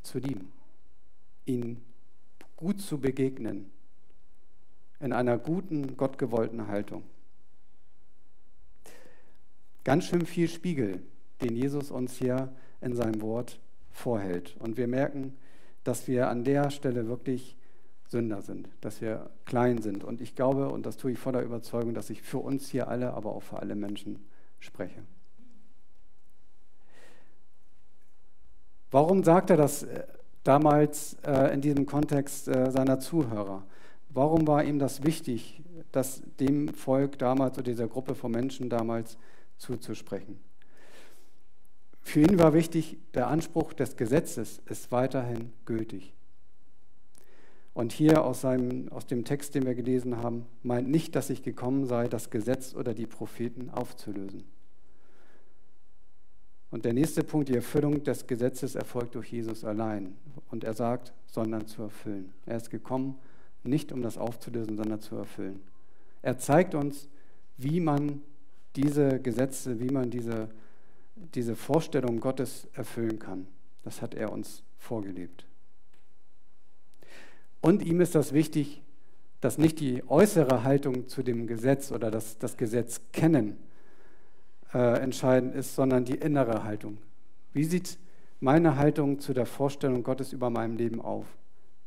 [0.03, 0.53] zu lieben,
[1.46, 1.85] ihnen
[2.55, 3.72] gut zu begegnen,
[5.01, 7.03] in einer guten, gottgewollten Haltung.
[9.87, 11.01] Ganz schön viel Spiegel,
[11.40, 13.61] den Jesus uns hier in seinem Wort
[13.92, 14.57] vorhält.
[14.59, 15.37] Und wir merken,
[15.85, 17.57] dass wir an der Stelle wirklich
[18.09, 20.03] Sünder sind, dass wir klein sind.
[20.03, 23.14] Und ich glaube, und das tue ich voller Überzeugung, dass ich für uns hier alle,
[23.14, 24.27] aber auch für alle Menschen
[24.59, 25.05] spreche.
[28.90, 30.03] Warum sagt er das äh,
[30.42, 33.62] damals äh, in diesem Kontext äh, seiner Zuhörer?
[34.09, 39.16] Warum war ihm das wichtig, das dem Volk damals oder dieser Gruppe von Menschen damals
[39.58, 40.38] zuzusprechen?
[42.02, 46.14] Für ihn war wichtig, der Anspruch des Gesetzes ist weiterhin gültig.
[47.74, 51.42] Und hier aus, seinem, aus dem Text, den wir gelesen haben, meint nicht, dass ich
[51.42, 54.44] gekommen sei, das Gesetz oder die Propheten aufzulösen.
[56.70, 60.16] Und der nächste Punkt, die Erfüllung des Gesetzes erfolgt durch Jesus allein.
[60.50, 62.32] Und er sagt, sondern zu erfüllen.
[62.46, 63.18] Er ist gekommen,
[63.62, 65.60] nicht um das aufzulösen, sondern zu erfüllen.
[66.22, 67.08] Er zeigt uns,
[67.56, 68.22] wie man
[68.76, 70.48] diese Gesetze, wie man diese
[71.16, 73.46] diese Vorstellung Gottes erfüllen kann.
[73.82, 75.46] Das hat er uns vorgelebt.
[77.60, 78.82] Und ihm ist das wichtig,
[79.40, 83.56] dass nicht die äußere Haltung zu dem Gesetz oder das, das Gesetz kennen
[84.72, 86.98] äh, entscheidend ist, sondern die innere Haltung.
[87.52, 87.98] Wie sieht
[88.40, 91.26] meine Haltung zu der Vorstellung Gottes über meinem Leben auf?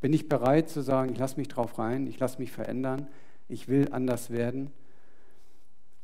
[0.02, 3.08] Bin ich bereit zu sagen, ich lasse mich drauf rein, ich lasse mich verändern,
[3.48, 4.72] ich will anders werden?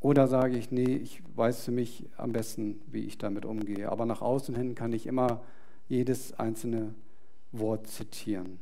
[0.06, 3.92] Oder sage ich, nee, ich weiß für mich am besten, wie ich damit umgehe.
[3.92, 5.42] Aber nach außen hin kann ich immer
[5.88, 6.94] jedes einzelne
[7.52, 8.60] Wort zitieren.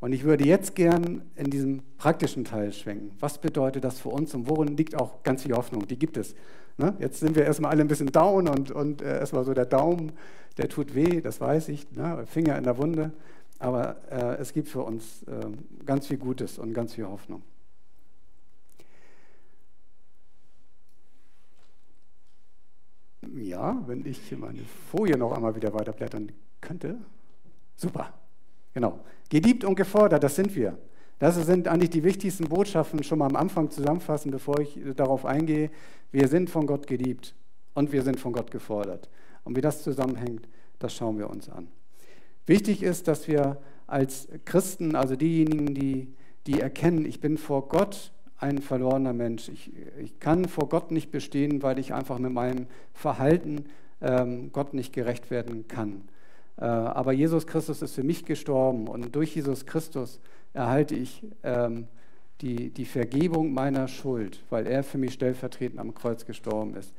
[0.00, 3.12] Und ich würde jetzt gern in diesem praktischen Teil schwenken.
[3.20, 5.86] Was bedeutet das für uns und worin liegt auch ganz viel Hoffnung?
[5.86, 6.34] Die gibt es.
[6.76, 6.96] Ne?
[6.98, 10.10] Jetzt sind wir erstmal alle ein bisschen down und, und äh, erstmal so der Daumen,
[10.56, 12.24] der tut weh, das weiß ich, ne?
[12.26, 13.12] Finger in der Wunde.
[13.60, 15.46] Aber äh, es gibt für uns äh,
[15.86, 17.44] ganz viel Gutes und ganz viel Hoffnung.
[23.36, 26.98] Ja, wenn ich meine Folie noch einmal wieder weiterblättern könnte.
[27.74, 28.14] Super.
[28.72, 29.00] Genau.
[29.28, 30.78] Geliebt und gefordert, das sind wir.
[31.18, 35.70] Das sind eigentlich die wichtigsten Botschaften schon mal am Anfang zusammenfassen, bevor ich darauf eingehe.
[36.12, 37.34] Wir sind von Gott geliebt
[37.74, 39.08] und wir sind von Gott gefordert.
[39.42, 41.68] Und wie das zusammenhängt, das schauen wir uns an.
[42.46, 46.14] Wichtig ist, dass wir als Christen, also diejenigen, die,
[46.46, 48.12] die erkennen, ich bin vor Gott
[48.44, 49.48] ein verlorener Mensch.
[49.48, 53.64] Ich, ich kann vor Gott nicht bestehen, weil ich einfach mit meinem Verhalten
[54.02, 56.02] ähm, Gott nicht gerecht werden kann.
[56.58, 60.20] Äh, aber Jesus Christus ist für mich gestorben und durch Jesus Christus
[60.52, 61.88] erhalte ich ähm,
[62.42, 66.92] die, die Vergebung meiner Schuld, weil er für mich stellvertretend am Kreuz gestorben ist.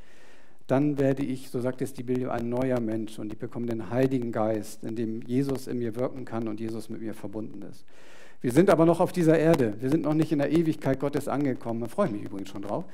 [0.67, 3.91] Dann werde ich, so sagt es die Bibel, ein neuer Mensch und ich bekomme den
[3.91, 7.86] Heiligen Geist, in dem Jesus in mir wirken kann und Jesus mit mir verbunden ist.
[8.45, 9.73] Wir sind aber noch auf dieser Erde.
[9.79, 11.81] Wir sind noch nicht in der Ewigkeit Gottes angekommen.
[11.81, 12.86] Da freue ich mich übrigens schon drauf.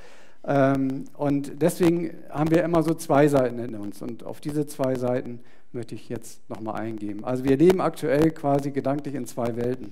[0.46, 4.02] Ähm, und deswegen haben wir immer so zwei Seiten in uns.
[4.02, 5.42] Und auf diese zwei Seiten
[5.74, 7.26] möchte ich jetzt nochmal eingehen.
[7.26, 9.92] Also wir leben aktuell quasi gedanklich in zwei Welten.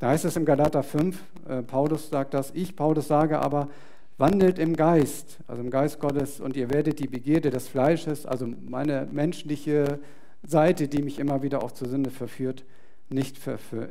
[0.00, 3.68] Da heißt es im Galater 5, äh, Paulus sagt das, ich, Paulus, sage aber,
[4.16, 8.48] wandelt im Geist, also im Geist Gottes, und ihr werdet die Begierde des Fleisches, also
[8.66, 9.98] meine menschliche
[10.42, 12.64] Seite, die mich immer wieder auch zur Sünde verführt,
[13.10, 13.38] nicht,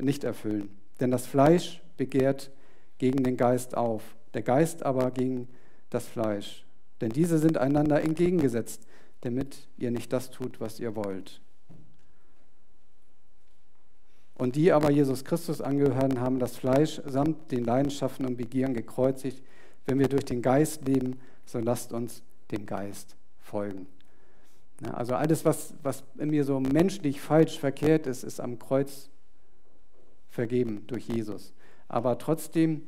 [0.00, 0.70] nicht erfüllen.
[1.00, 2.50] Denn das Fleisch begehrt
[2.98, 4.02] gegen den Geist auf,
[4.34, 5.48] der Geist aber gegen
[5.90, 6.64] das Fleisch.
[7.00, 8.86] Denn diese sind einander entgegengesetzt,
[9.20, 11.40] damit ihr nicht das tut, was ihr wollt.
[14.34, 19.42] Und die aber Jesus Christus angehören, haben das Fleisch samt den Leidenschaften und Begieren gekreuzigt.
[19.86, 23.86] Wenn wir durch den Geist leben, so lasst uns dem Geist folgen.
[24.92, 29.10] Also alles, was, was in mir so menschlich falsch verkehrt ist, ist am Kreuz
[30.38, 31.52] vergeben durch Jesus.
[31.88, 32.82] Aber trotzdem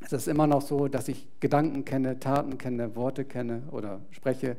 [0.00, 4.56] ist es immer noch so, dass ich Gedanken kenne, Taten kenne, Worte kenne oder spreche,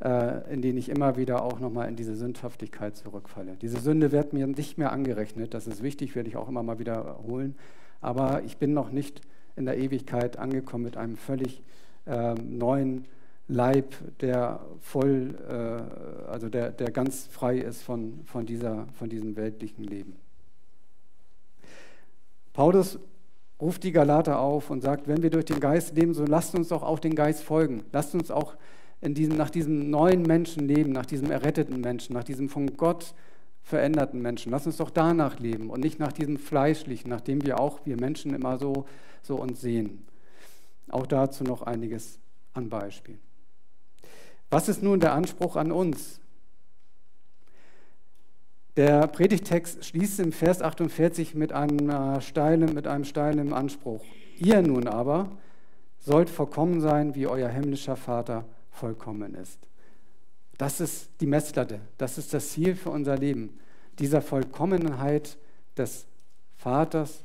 [0.00, 3.56] äh, in denen ich immer wieder auch nochmal in diese Sündhaftigkeit zurückfalle.
[3.60, 6.78] Diese Sünde wird mir nicht mehr angerechnet, das ist wichtig, werde ich auch immer mal
[6.78, 7.56] wiederholen,
[8.00, 9.22] aber ich bin noch nicht
[9.56, 11.64] in der Ewigkeit angekommen mit einem völlig
[12.06, 13.06] äh, neuen
[13.48, 19.34] Leib, der voll, äh, also der, der ganz frei ist von, von, dieser, von diesem
[19.34, 20.23] weltlichen Leben.
[22.54, 22.98] Paulus
[23.60, 26.68] ruft die Galater auf und sagt, wenn wir durch den Geist leben, so lasst uns
[26.68, 27.84] doch auch den Geist folgen.
[27.92, 28.54] Lasst uns auch
[29.00, 33.14] in diesem, nach diesem neuen Menschen leben, nach diesem erretteten Menschen, nach diesem von Gott
[33.62, 34.52] veränderten Menschen.
[34.52, 38.00] Lasst uns doch danach leben und nicht nach diesem fleischlichen, nach dem wir auch, wir
[38.00, 38.86] Menschen immer so,
[39.22, 40.06] so uns sehen.
[40.88, 42.18] Auch dazu noch einiges
[42.52, 43.20] an Beispielen.
[44.50, 46.20] Was ist nun der Anspruch an uns?
[48.76, 54.04] Der Predigtext schließt im Vers 48 mit einem, steilen, mit einem steilen Anspruch.
[54.36, 55.30] Ihr nun aber
[56.00, 59.60] sollt vollkommen sein, wie euer himmlischer Vater vollkommen ist.
[60.58, 63.58] Das ist die Messlatte, das ist das Ziel für unser Leben,
[63.98, 65.38] dieser Vollkommenheit
[65.76, 66.06] des
[66.56, 67.24] Vaters,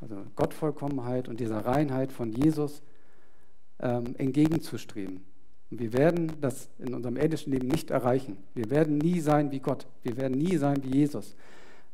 [0.00, 2.82] also Gottvollkommenheit und dieser Reinheit von Jesus
[3.80, 5.24] ähm, entgegenzustreben.
[5.70, 8.36] Und wir werden das in unserem irdischen Leben nicht erreichen.
[8.54, 9.86] Wir werden nie sein wie Gott.
[10.02, 11.34] Wir werden nie sein wie Jesus.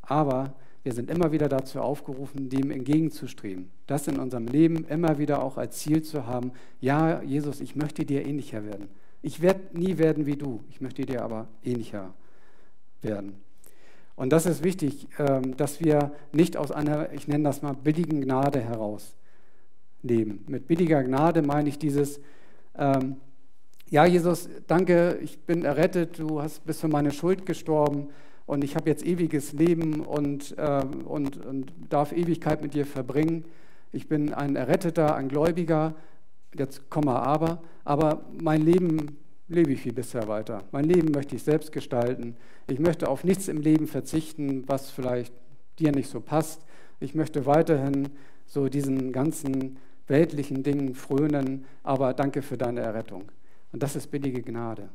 [0.01, 3.69] Aber wir sind immer wieder dazu aufgerufen, dem entgegenzustreben.
[3.87, 6.51] Das in unserem Leben immer wieder auch als Ziel zu haben.
[6.81, 8.89] Ja, Jesus, ich möchte dir ähnlicher werden.
[9.21, 10.59] Ich werde nie werden wie du.
[10.69, 12.13] Ich möchte dir aber ähnlicher
[13.01, 13.35] werden.
[14.15, 18.21] Und das ist wichtig, ähm, dass wir nicht aus einer, ich nenne das mal, billigen
[18.21, 19.15] Gnade heraus
[20.03, 20.43] leben.
[20.47, 22.19] Mit billiger Gnade meine ich dieses,
[22.77, 23.15] ähm,
[23.93, 28.07] ja, Jesus, danke, ich bin errettet, du hast, bist für meine Schuld gestorben
[28.47, 33.45] und ich habe jetzt ewiges Leben und, äh, und, und darf Ewigkeit mit dir verbringen.
[33.91, 35.93] Ich bin ein Erretteter, ein Gläubiger,
[36.55, 40.63] jetzt Komma aber, aber mein Leben lebe ich wie bisher weiter.
[40.71, 42.35] Mein Leben möchte ich selbst gestalten.
[42.65, 45.35] Ich möchte auf nichts im Leben verzichten, was vielleicht
[45.77, 46.65] dir nicht so passt.
[46.99, 48.09] Ich möchte weiterhin
[48.47, 49.77] so diesen ganzen
[50.07, 53.25] weltlichen Dingen frönen, aber danke für deine Errettung.
[53.73, 54.87] Und das ist billige Gnade.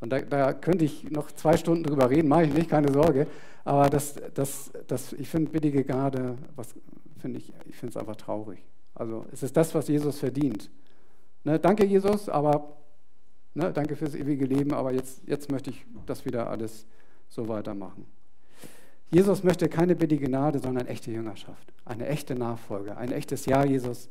[0.00, 3.26] Und da, da könnte ich noch zwei Stunden drüber reden, mache ich nicht, keine Sorge.
[3.64, 6.74] Aber das, das, das, ich finde billige Gnade, was
[7.18, 8.64] finde ich, ich finde es einfach traurig.
[8.94, 10.70] Also es ist das, was Jesus verdient.
[11.42, 12.76] Ne, danke Jesus, aber
[13.54, 16.86] Ne, danke fürs ewige Leben, aber jetzt, jetzt möchte ich das wieder alles
[17.28, 18.04] so weitermachen.
[19.10, 24.10] Jesus möchte keine billige Gnade, sondern echte Jüngerschaft, eine echte Nachfolge, ein echtes Ja, Jesus.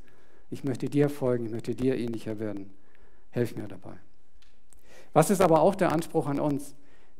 [0.49, 2.69] Ich möchte dir folgen, ich möchte dir ähnlicher werden.
[3.33, 3.93] Helf mir dabei.
[5.11, 6.75] Was ist aber auch der Anspruch an uns?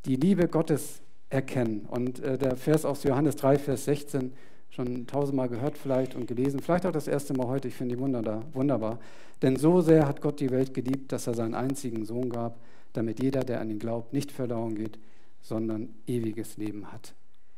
[0.05, 1.87] Die Liebe Gottes erkennen.
[1.89, 4.31] Und äh, der Vers aus Johannes 3, Vers 16,
[4.69, 8.01] schon tausendmal gehört vielleicht und gelesen, vielleicht auch das erste Mal heute, ich finde die
[8.01, 8.99] wunderbar.
[9.41, 12.59] Denn so sehr hat Gott die Welt geliebt, dass er seinen einzigen Sohn gab,
[12.93, 14.99] damit jeder, der an ihn glaubt, nicht verloren geht,
[15.41, 17.15] sondern ewiges Leben hat.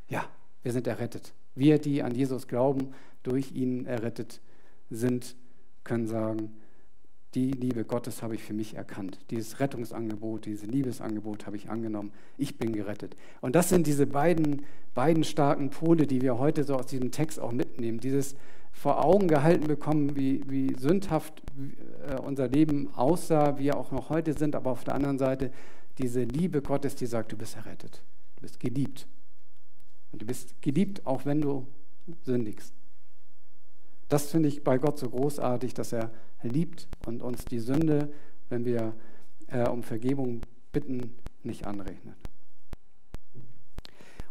[0.07, 0.25] Ja,
[0.63, 1.33] wir sind errettet.
[1.55, 4.39] Wir, die an Jesus glauben, durch ihn errettet
[4.89, 5.35] sind,
[5.83, 6.55] können sagen,
[7.35, 9.19] die Liebe Gottes habe ich für mich erkannt.
[9.29, 12.11] Dieses Rettungsangebot, dieses Liebesangebot habe ich angenommen.
[12.37, 13.15] Ich bin gerettet.
[13.41, 17.39] Und das sind diese beiden, beiden starken Pole, die wir heute so aus diesem Text
[17.39, 17.99] auch mitnehmen.
[17.99, 18.35] Dieses
[18.71, 21.43] vor Augen gehalten bekommen, wie, wie sündhaft
[22.07, 25.51] äh, unser Leben aussah, wie wir auch noch heute sind, aber auf der anderen Seite
[25.97, 28.01] diese Liebe Gottes, die sagt, du bist errettet,
[28.37, 29.07] du bist geliebt.
[30.11, 31.67] Und du bist geliebt, auch wenn du
[32.23, 32.73] sündigst.
[34.09, 36.11] Das finde ich bei Gott so großartig, dass er
[36.43, 38.09] liebt und uns die Sünde,
[38.49, 38.93] wenn wir
[39.47, 40.41] äh, um Vergebung
[40.71, 42.15] bitten, nicht anrechnet.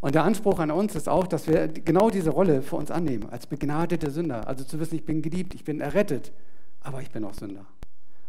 [0.00, 3.30] Und der Anspruch an uns ist auch, dass wir genau diese Rolle für uns annehmen,
[3.30, 4.46] als begnadete Sünder.
[4.46, 6.32] Also zu wissen, ich bin geliebt, ich bin errettet,
[6.80, 7.64] aber ich bin auch Sünder.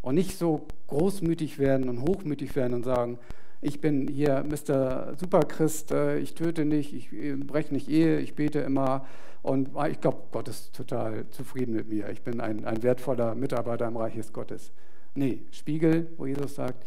[0.02, 3.20] Und nicht so großmütig werden und hochmütig werden und sagen,
[3.60, 5.16] ich bin hier Mr.
[5.18, 9.06] Superchrist, äh, ich töte nicht, ich äh, breche nicht Ehe, ich bete immer
[9.46, 12.10] und ich glaube, Gott ist total zufrieden mit mir.
[12.10, 14.72] Ich bin ein, ein wertvoller Mitarbeiter im Reich des Gottes.
[15.14, 16.84] Nee, Spiegel, wo Jesus sagt,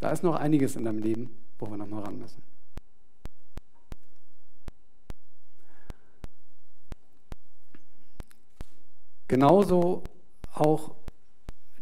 [0.00, 2.42] da ist noch einiges in deinem Leben, wo wir noch mal ran müssen.
[9.28, 10.02] Genauso
[10.54, 10.96] auch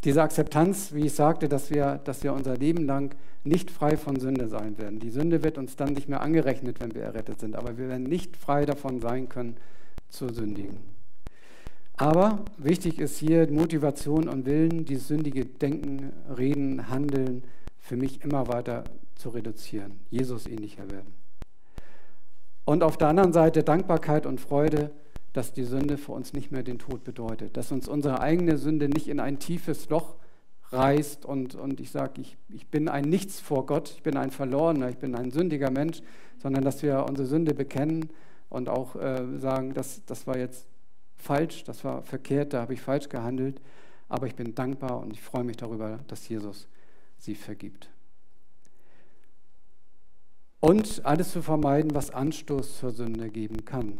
[0.05, 4.21] diese Akzeptanz, wie ich sagte, dass wir, dass wir unser Leben lang nicht frei von
[4.21, 5.01] Sünde sein werden.
[5.01, 8.05] Die Sünde wird uns dann nicht mehr angerechnet, wenn wir errettet sind, aber wir werden
[8.05, 9.57] nicht frei davon sein können,
[10.09, 10.79] zu sündigen.
[11.97, 17.43] Aber wichtig ist hier Motivation und Willen, dieses sündige Denken, Reden, Handeln
[17.81, 18.85] für mich immer weiter
[19.17, 21.13] zu reduzieren, Jesus ähnlicher werden.
[22.65, 24.91] Und auf der anderen Seite Dankbarkeit und Freude,
[25.39, 28.89] dass die Sünde für uns nicht mehr den Tod bedeutet, dass uns unsere eigene Sünde
[28.89, 30.17] nicht in ein tiefes Loch
[30.73, 34.33] reißt und, und ich sage, ich, ich bin ein Nichts vor Gott, ich bin ein
[34.33, 36.03] Verlorener, ich bin ein sündiger Mensch,
[36.39, 38.11] sondern dass wir unsere Sünde bekennen
[38.49, 40.67] und auch äh, sagen, das, das war jetzt
[41.15, 43.61] falsch, das war verkehrt, da habe ich falsch gehandelt,
[44.09, 46.67] aber ich bin dankbar und ich freue mich darüber, dass Jesus
[47.17, 47.91] sie vergibt.
[50.59, 53.99] Und alles zu vermeiden, was Anstoß zur Sünde geben kann.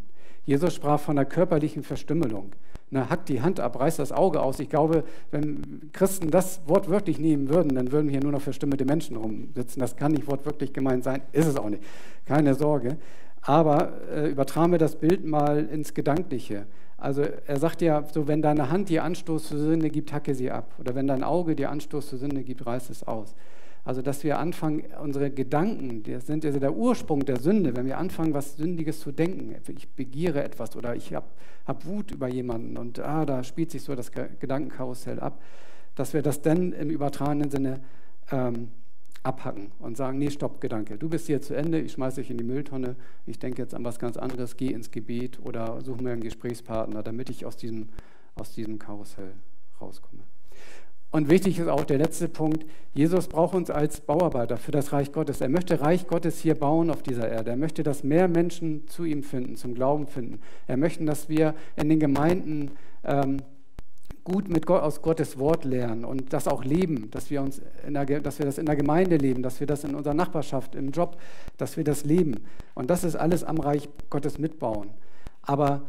[0.49, 2.53] Jesus sprach von der körperlichen Verstümmelung.
[2.89, 4.59] Na, hackt die Hand ab, reißt das Auge aus.
[4.61, 9.19] Ich glaube, wenn Christen das wortwörtlich nehmen würden, dann würden hier nur noch verstümmelte Menschen
[9.19, 9.79] rumsitzen.
[9.79, 11.83] Das kann nicht wortwörtlich gemeint sein, ist es auch nicht.
[12.25, 12.97] Keine Sorge.
[13.43, 16.65] Aber äh, übertragen wir das Bild mal ins Gedankliche.
[16.97, 20.51] Also er sagt ja, so wenn deine Hand dir Anstoß zur Sünde gibt, hacke sie
[20.51, 20.75] ab.
[20.79, 23.35] Oder wenn dein Auge dir Anstoß zur Sünde gibt, reiß es aus.
[23.89, 27.97] Also, dass wir anfangen, unsere Gedanken, das sind also der Ursprung der Sünde, wenn wir
[27.97, 29.57] anfangen, was Sündiges zu denken.
[29.75, 31.25] Ich begiere etwas oder ich habe
[31.67, 35.41] hab Wut über jemanden und ah, da spielt sich so das Gedankenkarussell ab,
[35.95, 37.81] dass wir das dann im übertragenen Sinne
[38.31, 38.69] ähm,
[39.23, 42.37] abhacken und sagen, nee, stopp, Gedanke, du bist hier zu Ende, ich schmeiße dich in
[42.37, 46.13] die Mülltonne, ich denke jetzt an was ganz anderes, geh ins Gebet oder suche mir
[46.13, 47.89] einen Gesprächspartner, damit ich aus diesem,
[48.35, 49.33] aus diesem Karussell
[49.81, 50.25] rauskomme.
[51.11, 55.11] Und wichtig ist auch der letzte Punkt, Jesus braucht uns als Bauarbeiter für das Reich
[55.11, 55.41] Gottes.
[55.41, 57.51] Er möchte Reich Gottes hier bauen auf dieser Erde.
[57.51, 60.41] Er möchte, dass mehr Menschen zu ihm finden, zum Glauben finden.
[60.67, 62.73] Er möchte, dass wir in den Gemeinden
[63.05, 63.39] ähm,
[64.23, 68.05] gut mit Gott, aus Gottes Wort lernen und das auch leben, dass wir, uns der,
[68.21, 71.17] dass wir das in der Gemeinde leben, dass wir das in unserer Nachbarschaft, im Job,
[71.57, 72.35] dass wir das leben.
[72.75, 74.91] Und das ist alles am Reich Gottes mitbauen.
[75.41, 75.83] Aber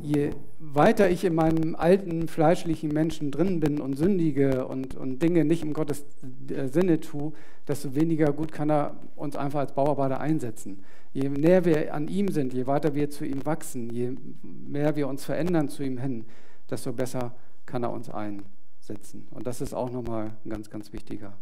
[0.00, 5.44] je weiter ich in meinem alten fleischlichen Menschen drin bin und sündige und, und Dinge
[5.44, 6.04] nicht im Gottes
[6.48, 7.32] äh, Sinne tue,
[7.68, 10.84] desto weniger gut kann er uns einfach als Bauarbeiter einsetzen.
[11.12, 14.12] Je näher wir an ihm sind, je weiter wir zu ihm wachsen, je
[14.42, 16.24] mehr wir uns verändern zu ihm hin,
[16.70, 17.34] desto besser
[17.66, 19.28] kann er uns einsetzen.
[19.30, 21.34] Und das ist auch nochmal ein ganz, ganz wichtiger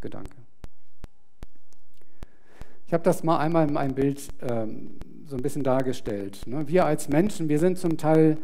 [0.00, 0.36] Gedanke.
[2.86, 4.98] Ich habe das mal einmal in einem Bild ähm,
[5.28, 6.40] so ein bisschen dargestellt.
[6.46, 6.66] Ne?
[6.66, 8.38] Wir als Menschen, wir sind zum Teil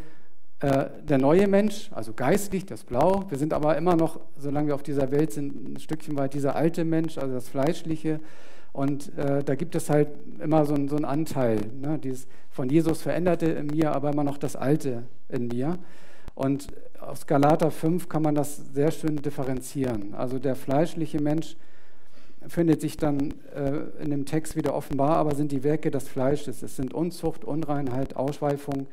[0.61, 3.25] äh, der neue Mensch, also geistlich, das Blau.
[3.29, 6.57] Wir sind aber immer noch, solange wir auf dieser Welt sind, ein Stückchen weit dieser
[6.57, 8.21] alte Mensch, also das Fleischliche.
[8.73, 10.09] Und äh, da gibt es halt
[10.41, 11.99] immer so, so einen Anteil, ne?
[11.99, 15.79] dieses von Jesus veränderte in mir, aber immer noch das Alte in mir.
[16.35, 16.69] Und
[17.01, 20.15] aus Galater 5 kann man das sehr schön differenzieren.
[20.15, 21.57] Also der fleischliche Mensch
[22.49, 26.63] findet sich dann äh, in dem Text wieder offenbar, aber sind die Werke des Fleisches.
[26.63, 28.87] Es sind Unzucht, Unreinheit, Ausschweifung,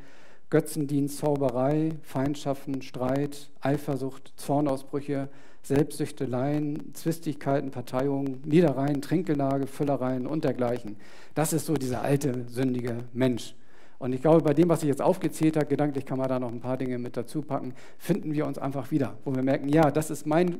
[0.50, 5.28] Götzendienst, Zauberei, Feindschaften, Streit, Eifersucht, Zornausbrüche,
[5.62, 10.96] Selbstsüchteleien, Zwistigkeiten, Parteiungen, Niederreihen, Trinkgelage, Füllereien und dergleichen.
[11.34, 13.54] Das ist so dieser alte, sündige Mensch.
[13.98, 16.50] Und ich glaube, bei dem, was ich jetzt aufgezählt habe, gedanklich kann man da noch
[16.50, 19.92] ein paar Dinge mit dazu packen, finden wir uns einfach wieder, wo wir merken, ja,
[19.92, 20.56] das ist mein,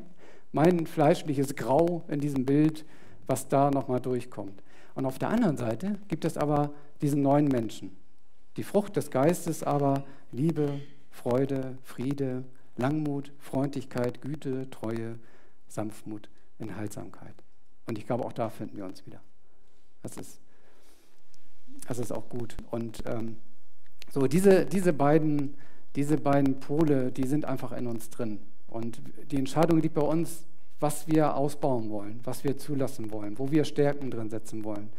[0.52, 2.84] mein fleischliches Grau in diesem Bild,
[3.26, 4.62] was da nochmal durchkommt.
[4.94, 7.96] Und auf der anderen Seite gibt es aber diesen neuen Menschen.
[8.56, 10.80] Die Frucht des Geistes aber Liebe,
[11.10, 12.44] Freude, Friede,
[12.76, 15.18] Langmut, Freundlichkeit, Güte, Treue,
[15.68, 16.28] Sanftmut,
[16.58, 17.34] Enthaltsamkeit.
[17.86, 19.20] Und ich glaube, auch da finden wir uns wieder.
[20.02, 20.42] Das ist
[21.86, 22.56] das ist auch gut.
[22.70, 23.36] Und ähm,
[24.10, 25.54] so diese, diese, beiden,
[25.96, 28.40] diese beiden Pole, die sind einfach in uns drin.
[28.72, 29.00] Und
[29.30, 30.44] die Entscheidung liegt bei uns,
[30.80, 34.90] was wir ausbauen wollen, was wir zulassen wollen, wo wir Stärken drin setzen wollen.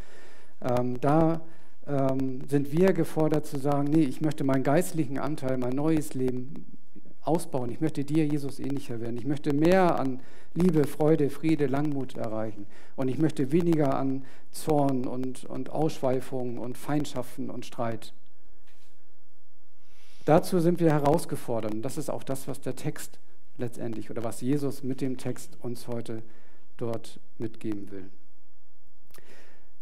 [0.61, 1.41] Ähm, da
[1.85, 6.77] ähm, sind wir gefordert zu sagen, nee, ich möchte meinen geistlichen Anteil, mein neues Leben
[7.21, 7.69] ausbauen.
[7.69, 9.17] Ich möchte dir, Jesus, ähnlicher werden.
[9.17, 10.21] Ich möchte mehr an
[10.53, 12.65] Liebe, Freude, Friede, Langmut erreichen.
[12.95, 18.13] Und ich möchte weniger an Zorn und, und Ausschweifung und Feindschaften und Streit.
[20.25, 21.73] Dazu sind wir herausgefordert.
[21.73, 23.19] Und das ist auch das, was der Text
[23.57, 26.23] letztendlich oder was Jesus mit dem Text uns heute
[26.77, 28.09] dort mitgeben will.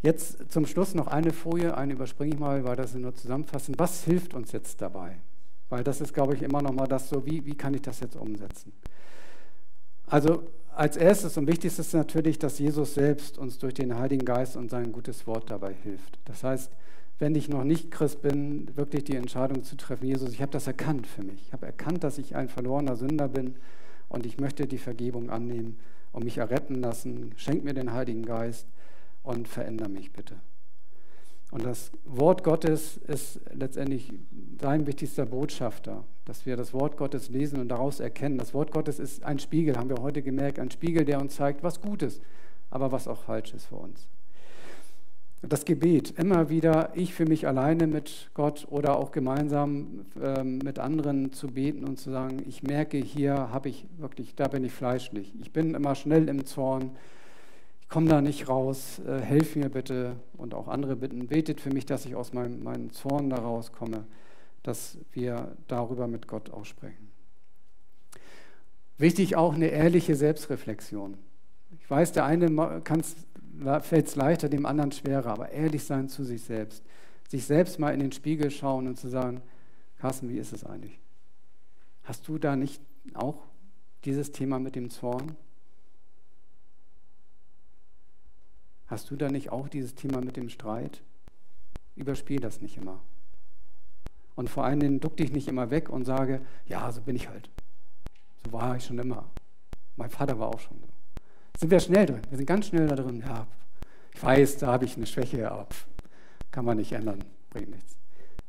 [0.02, 3.76] Jetzt zum Schluss noch eine Folie, eine überspringe ich mal, weil das nur zusammenfassen.
[3.78, 5.18] Was hilft uns jetzt dabei?
[5.70, 8.00] Weil das ist, glaube ich, immer noch mal das so, wie, wie kann ich das
[8.00, 8.74] jetzt umsetzen?
[10.08, 10.44] Also
[10.76, 14.92] als erstes und wichtigstes natürlich, dass Jesus selbst uns durch den Heiligen Geist und sein
[14.92, 16.18] gutes Wort dabei hilft.
[16.26, 16.72] Das heißt,
[17.22, 20.66] wenn ich noch nicht Christ bin, wirklich die Entscheidung zu treffen, Jesus, ich habe das
[20.66, 21.40] erkannt für mich.
[21.46, 23.58] Ich habe erkannt, dass ich ein verlorener Sünder bin
[24.10, 25.78] und ich möchte die Vergebung annehmen
[26.12, 27.32] und mich erretten lassen.
[27.36, 28.66] Schenk mir den Heiligen Geist
[29.22, 30.38] und verändere mich bitte.
[31.52, 34.12] Und das Wort Gottes ist letztendlich
[34.60, 38.40] sein wichtigster Botschafter, dass wir das Wort Gottes lesen und daraus erkennen.
[38.40, 41.62] Das Wort Gottes ist ein Spiegel, haben wir heute gemerkt, ein Spiegel, der uns zeigt,
[41.62, 42.20] was gut ist,
[42.72, 44.08] aber was auch falsch ist für uns.
[45.44, 50.78] Das Gebet, immer wieder ich für mich alleine mit Gott oder auch gemeinsam äh, mit
[50.78, 54.72] anderen zu beten und zu sagen, ich merke, hier habe ich wirklich, da bin ich
[54.72, 55.34] fleischlich.
[55.42, 56.92] Ich bin immer schnell im Zorn,
[57.90, 61.88] komme da nicht raus, äh, helf mir bitte und auch andere bitten, betet für mich,
[61.88, 64.06] dass ich aus meinem, meinem Zorn da rauskomme,
[64.62, 67.10] dass wir darüber mit Gott aussprechen.
[69.00, 71.18] Wichtig auch eine ehrliche Selbstreflexion.
[71.80, 72.82] Ich weiß, der eine
[73.82, 76.84] fällt es leichter, dem anderen schwerer, aber ehrlich sein zu sich selbst.
[77.30, 79.42] Sich selbst mal in den Spiegel schauen und zu sagen,
[80.00, 81.00] Carsten, wie ist es eigentlich?
[82.04, 82.82] Hast du da nicht
[83.14, 83.44] auch
[84.04, 85.36] dieses Thema mit dem Zorn?
[88.88, 91.02] Hast du da nicht auch dieses Thema mit dem Streit?
[91.96, 93.00] Überspiel das nicht immer.
[94.36, 97.30] Und vor allen Dingen duck dich nicht immer weg und sage, ja, so bin ich
[97.30, 97.50] halt.
[98.44, 99.30] So war ich schon immer.
[99.96, 100.91] Mein Vater war auch schon so.
[101.62, 102.22] Sind wir schnell drin?
[102.28, 103.24] Wir sind ganz schnell da drin.
[103.24, 103.46] Ja,
[104.16, 105.68] ich weiß, da habe ich eine Schwäche, aber
[106.50, 107.98] kann man nicht ändern, bringt nichts.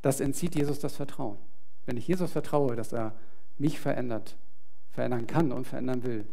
[0.00, 1.36] Das entzieht Jesus das Vertrauen.
[1.84, 3.12] Wenn ich Jesus vertraue, dass er
[3.58, 4.38] mich verändert,
[4.92, 6.26] verändern kann und verändern will,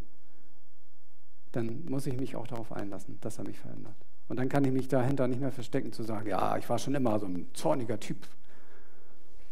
[1.52, 3.96] dann muss ich mich auch darauf einlassen, dass er mich verändert.
[4.30, 6.96] Und dann kann ich mich dahinter nicht mehr verstecken, zu sagen, ja, ich war schon
[6.96, 8.26] immer so ein zorniger Typ.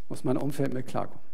[0.07, 1.26] Muss mein Umfeld mit klarkommen.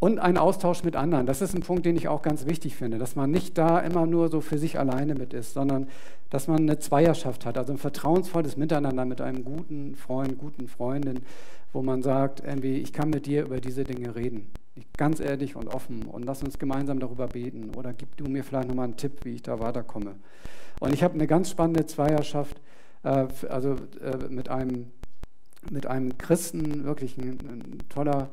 [0.00, 1.26] Und ein Austausch mit anderen.
[1.26, 4.06] Das ist ein Punkt, den ich auch ganz wichtig finde, dass man nicht da immer
[4.06, 5.88] nur so für sich alleine mit ist, sondern
[6.30, 11.20] dass man eine Zweierschaft hat, also ein vertrauensvolles Miteinander mit einem guten Freund, guten Freundin,
[11.72, 14.50] wo man sagt, irgendwie, ich kann mit dir über diese Dinge reden.
[14.96, 18.68] Ganz ehrlich und offen und lass uns gemeinsam darüber beten oder gib du mir vielleicht
[18.68, 20.14] nochmal einen Tipp, wie ich da weiterkomme.
[20.78, 22.60] Und ich habe eine ganz spannende Zweierschaft,
[23.02, 24.92] äh, also äh, mit, einem,
[25.70, 28.30] mit einem Christen, wirklich ein, ein, toller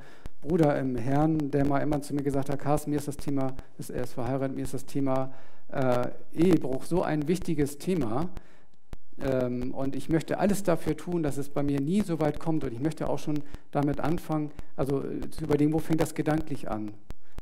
[0.47, 3.55] Bruder im Herrn, der mal immer zu mir gesagt hat, Carsten, mir ist das Thema,
[3.89, 5.33] er ist verheiratet, mir ist das Thema
[5.71, 8.29] äh, Ehebruch so ein wichtiges Thema,
[9.19, 12.63] ähm, und ich möchte alles dafür tun, dass es bei mir nie so weit kommt.
[12.63, 13.41] Und ich möchte auch schon
[13.71, 16.91] damit anfangen, also äh, zu überlegen, wo fängt das gedanklich an,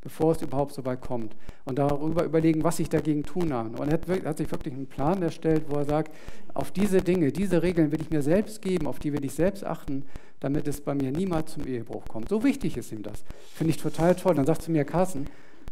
[0.04, 1.36] bevor es überhaupt so weit kommt.
[1.66, 3.76] Und darüber überlegen, was ich dagegen tun kann.
[3.76, 6.14] Und er hat, hat sich wirklich einen Plan erstellt, wo er sagt,
[6.54, 9.66] auf diese Dinge, diese Regeln will ich mir selbst geben, auf die will ich selbst
[9.66, 10.06] achten,
[10.40, 12.30] damit es bei mir niemals zum Ehebruch kommt.
[12.30, 13.24] So wichtig ist ihm das.
[13.54, 14.36] Finde ich total toll.
[14.36, 15.28] Dann sagt zu mir, Carsten,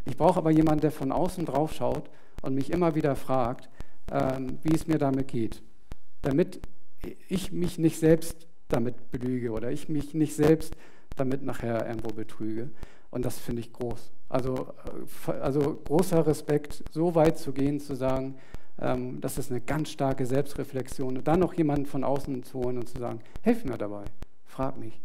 [0.05, 2.09] ich brauche aber jemanden, der von außen drauf schaut
[2.41, 3.69] und mich immer wieder fragt,
[4.11, 5.61] ähm, wie es mir damit geht
[6.21, 6.59] damit
[7.27, 10.75] ich mich nicht selbst damit belüge oder ich mich nicht selbst
[11.15, 12.69] damit nachher irgendwo betrüge.
[13.12, 14.12] Und das finde ich groß.
[14.30, 14.74] Also,
[15.28, 18.36] äh, also großer Respekt, so weit zu gehen, zu sagen,
[18.80, 21.18] ähm, das ist eine ganz starke Selbstreflexion.
[21.18, 24.05] Und dann noch jemanden von außen zu holen und zu sagen, hilf mir dabei,
[24.45, 24.99] frag mich.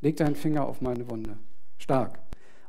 [0.00, 1.38] Leg deinen Finger auf meine Wunde.
[1.78, 2.18] Stark.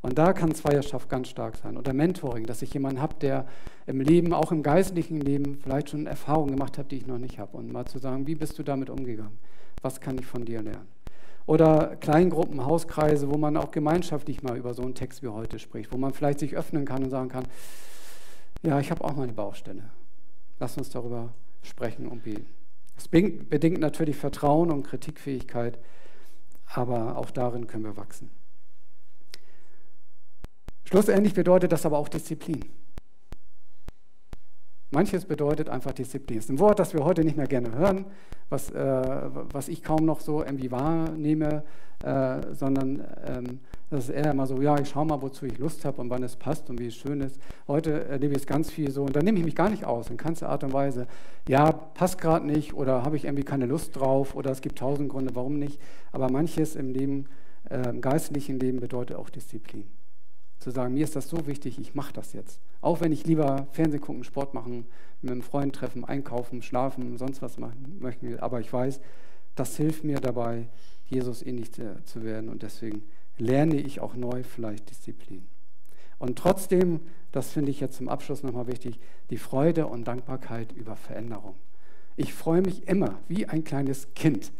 [0.01, 1.77] Und da kann Zweierschaft ganz stark sein.
[1.77, 3.47] Oder Mentoring, dass ich jemanden habe, der
[3.85, 7.39] im Leben, auch im geistlichen Leben, vielleicht schon Erfahrungen gemacht hat, die ich noch nicht
[7.39, 7.55] habe.
[7.57, 9.37] Und mal zu sagen, wie bist du damit umgegangen?
[9.81, 10.92] Was kann ich von dir lernen?
[11.45, 15.91] Oder Kleingruppen, Hauskreise, wo man auch gemeinschaftlich mal über so einen Text wie heute spricht,
[15.91, 17.45] wo man vielleicht sich öffnen kann und sagen kann,
[18.61, 19.83] ja, ich habe auch meine Baustelle.
[20.59, 22.47] Lass uns darüber sprechen und beten.
[22.95, 25.79] Es bedingt natürlich Vertrauen und Kritikfähigkeit,
[26.65, 28.29] aber auch darin können wir wachsen.
[30.85, 32.65] Schlussendlich bedeutet das aber auch Disziplin.
[34.93, 36.37] Manches bedeutet einfach Disziplin.
[36.37, 38.05] Das ist ein Wort, das wir heute nicht mehr gerne hören,
[38.49, 41.63] was, äh, was ich kaum noch so irgendwie wahrnehme,
[42.03, 45.85] äh, sondern ähm, das ist eher immer so, ja, ich schaue mal, wozu ich Lust
[45.85, 47.39] habe und wann es passt und wie es schön ist.
[47.67, 50.09] Heute erlebe ich es ganz viel so und da nehme ich mich gar nicht aus
[50.09, 51.07] in keinster Art und Weise.
[51.47, 55.09] Ja, passt gerade nicht oder habe ich irgendwie keine Lust drauf oder es gibt tausend
[55.09, 55.79] Gründe, warum nicht.
[56.11, 57.25] Aber manches im Leben,
[57.69, 59.85] äh, im geistlichen Leben bedeutet auch Disziplin
[60.63, 62.59] zu sagen, mir ist das so wichtig, ich mache das jetzt.
[62.81, 64.85] Auch wenn ich lieber Fernsehen gucken, Sport machen,
[65.21, 68.41] mit einem Freund treffen, einkaufen, schlafen, sonst was machen möchte.
[68.41, 68.99] Aber ich weiß,
[69.55, 70.67] das hilft mir dabei,
[71.05, 72.49] Jesus ähnlich zu werden.
[72.49, 73.03] Und deswegen
[73.37, 75.45] lerne ich auch neu vielleicht Disziplin.
[76.19, 77.01] Und trotzdem,
[77.31, 78.99] das finde ich jetzt zum Abschluss nochmal wichtig,
[79.29, 81.55] die Freude und Dankbarkeit über Veränderung.
[82.15, 84.51] Ich freue mich immer wie ein kleines Kind,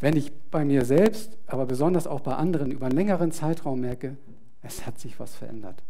[0.00, 4.16] wenn ich bei mir selbst, aber besonders auch bei anderen über einen längeren Zeitraum merke,
[4.66, 5.82] es hat sich was verändert.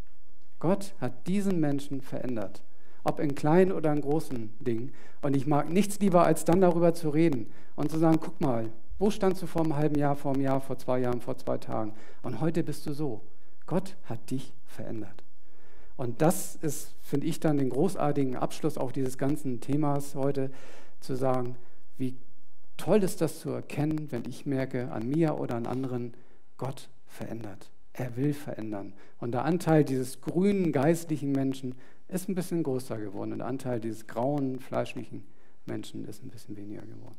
[0.59, 2.63] Gott hat diesen Menschen verändert,
[3.05, 4.93] ob in kleinen oder in großen Dingen.
[5.23, 8.71] Und ich mag nichts lieber, als dann darüber zu reden und zu sagen, guck mal,
[8.99, 11.59] wo standst du vor einem halben Jahr, vor einem Jahr, vor zwei Jahren, vor zwei
[11.59, 11.93] Tagen?
[12.23, 13.21] Und heute bist du so.
[13.67, 15.23] Gott hat dich verändert.
[15.97, 20.51] Und das ist, finde ich, dann den großartigen Abschluss auch dieses ganzen Themas heute,
[21.01, 21.57] zu sagen,
[21.99, 22.17] wie
[22.77, 26.15] toll ist das zu erkennen, wenn ich merke, an mir oder an anderen,
[26.57, 27.71] Gott verändert.
[27.99, 28.93] Er will verändern.
[29.19, 31.75] Und der Anteil dieses grünen, geistlichen Menschen
[32.09, 33.33] ist ein bisschen größer geworden.
[33.33, 35.25] Und der Anteil dieses grauen, fleischlichen
[35.65, 37.17] Menschen ist ein bisschen weniger geworden.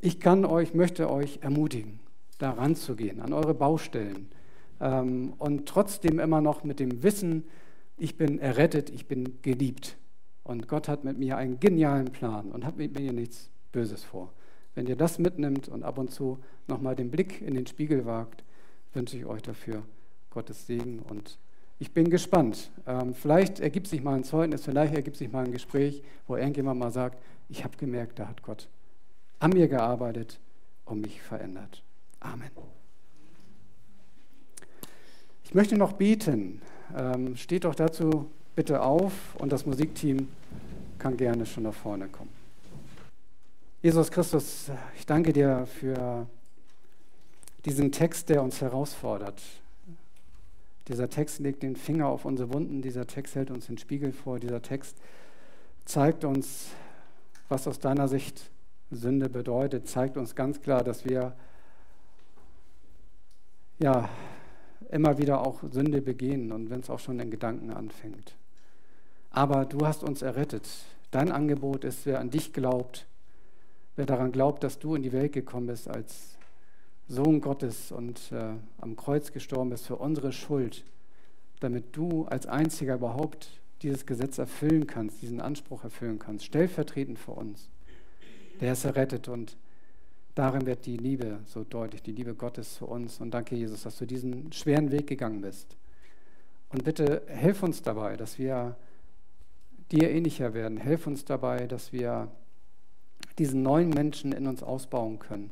[0.00, 1.98] Ich kann euch, möchte euch ermutigen,
[2.38, 4.28] da ranzugehen, an eure Baustellen.
[4.80, 7.44] Ähm, und trotzdem immer noch mit dem Wissen,
[7.96, 9.96] ich bin errettet, ich bin geliebt.
[10.42, 14.32] Und Gott hat mit mir einen genialen Plan und hat mit mir nichts Böses vor.
[14.74, 18.44] Wenn ihr das mitnimmt und ab und zu nochmal den Blick in den Spiegel wagt,
[18.94, 19.82] wünsche ich euch dafür
[20.30, 21.38] Gottes Segen und
[21.78, 22.70] ich bin gespannt.
[22.86, 26.78] Ähm, vielleicht ergibt sich mal ein Zeugnis, vielleicht ergibt sich mal ein Gespräch, wo irgendjemand
[26.78, 27.18] mal sagt,
[27.48, 28.68] ich habe gemerkt, da hat Gott
[29.38, 30.38] an mir gearbeitet
[30.84, 31.82] und mich verändert.
[32.20, 32.50] Amen.
[35.42, 36.60] Ich möchte noch beten.
[36.96, 40.28] Ähm, steht doch dazu bitte auf und das Musikteam
[40.98, 42.30] kann gerne schon nach vorne kommen.
[43.82, 46.26] Jesus Christus, ich danke dir für
[47.64, 49.40] diesen Text, der uns herausfordert.
[50.88, 54.40] Dieser Text legt den Finger auf unsere Wunden, dieser Text hält uns den Spiegel vor,
[54.40, 54.96] dieser Text
[55.84, 56.70] zeigt uns,
[57.48, 58.50] was aus deiner Sicht
[58.90, 61.34] Sünde bedeutet, zeigt uns ganz klar, dass wir
[63.78, 64.08] ja
[64.90, 68.34] immer wieder auch Sünde begehen und wenn es auch schon in Gedanken anfängt.
[69.30, 70.68] Aber du hast uns errettet.
[71.12, 73.06] Dein Angebot ist, wer an dich glaubt,
[73.94, 76.36] wer daran glaubt, dass du in die Welt gekommen bist als
[77.10, 80.84] Sohn Gottes und äh, am Kreuz gestorben bist für unsere Schuld,
[81.58, 87.32] damit du als einziger überhaupt dieses Gesetz erfüllen kannst, diesen Anspruch erfüllen kannst, stellvertretend für
[87.32, 87.68] uns.
[88.60, 89.56] Der ist errettet und
[90.36, 93.20] darin wird die Liebe so deutlich, die Liebe Gottes zu uns.
[93.20, 95.76] Und danke, Jesus, dass du diesen schweren Weg gegangen bist.
[96.68, 98.76] Und bitte hilf uns dabei, dass wir
[99.90, 100.78] dir ähnlicher werden.
[100.78, 102.30] Hilf uns dabei, dass wir
[103.38, 105.50] diesen neuen Menschen in uns ausbauen können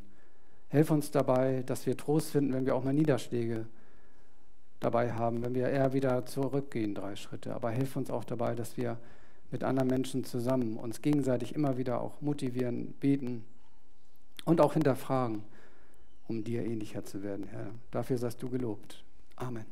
[0.69, 3.67] Helf uns dabei, dass wir Trost finden, wenn wir auch mal Niederschläge
[4.81, 7.55] dabei haben, wenn wir eher wieder zurückgehen, drei Schritte.
[7.55, 8.99] Aber hilf uns auch dabei, dass wir
[9.51, 13.45] mit anderen Menschen zusammen uns gegenseitig immer wieder auch motivieren, beten
[14.45, 15.43] und auch hinterfragen,
[16.29, 17.71] um dir ähnlicher zu werden, Herr.
[17.91, 19.03] Dafür seist du gelobt.
[19.37, 19.65] Amen.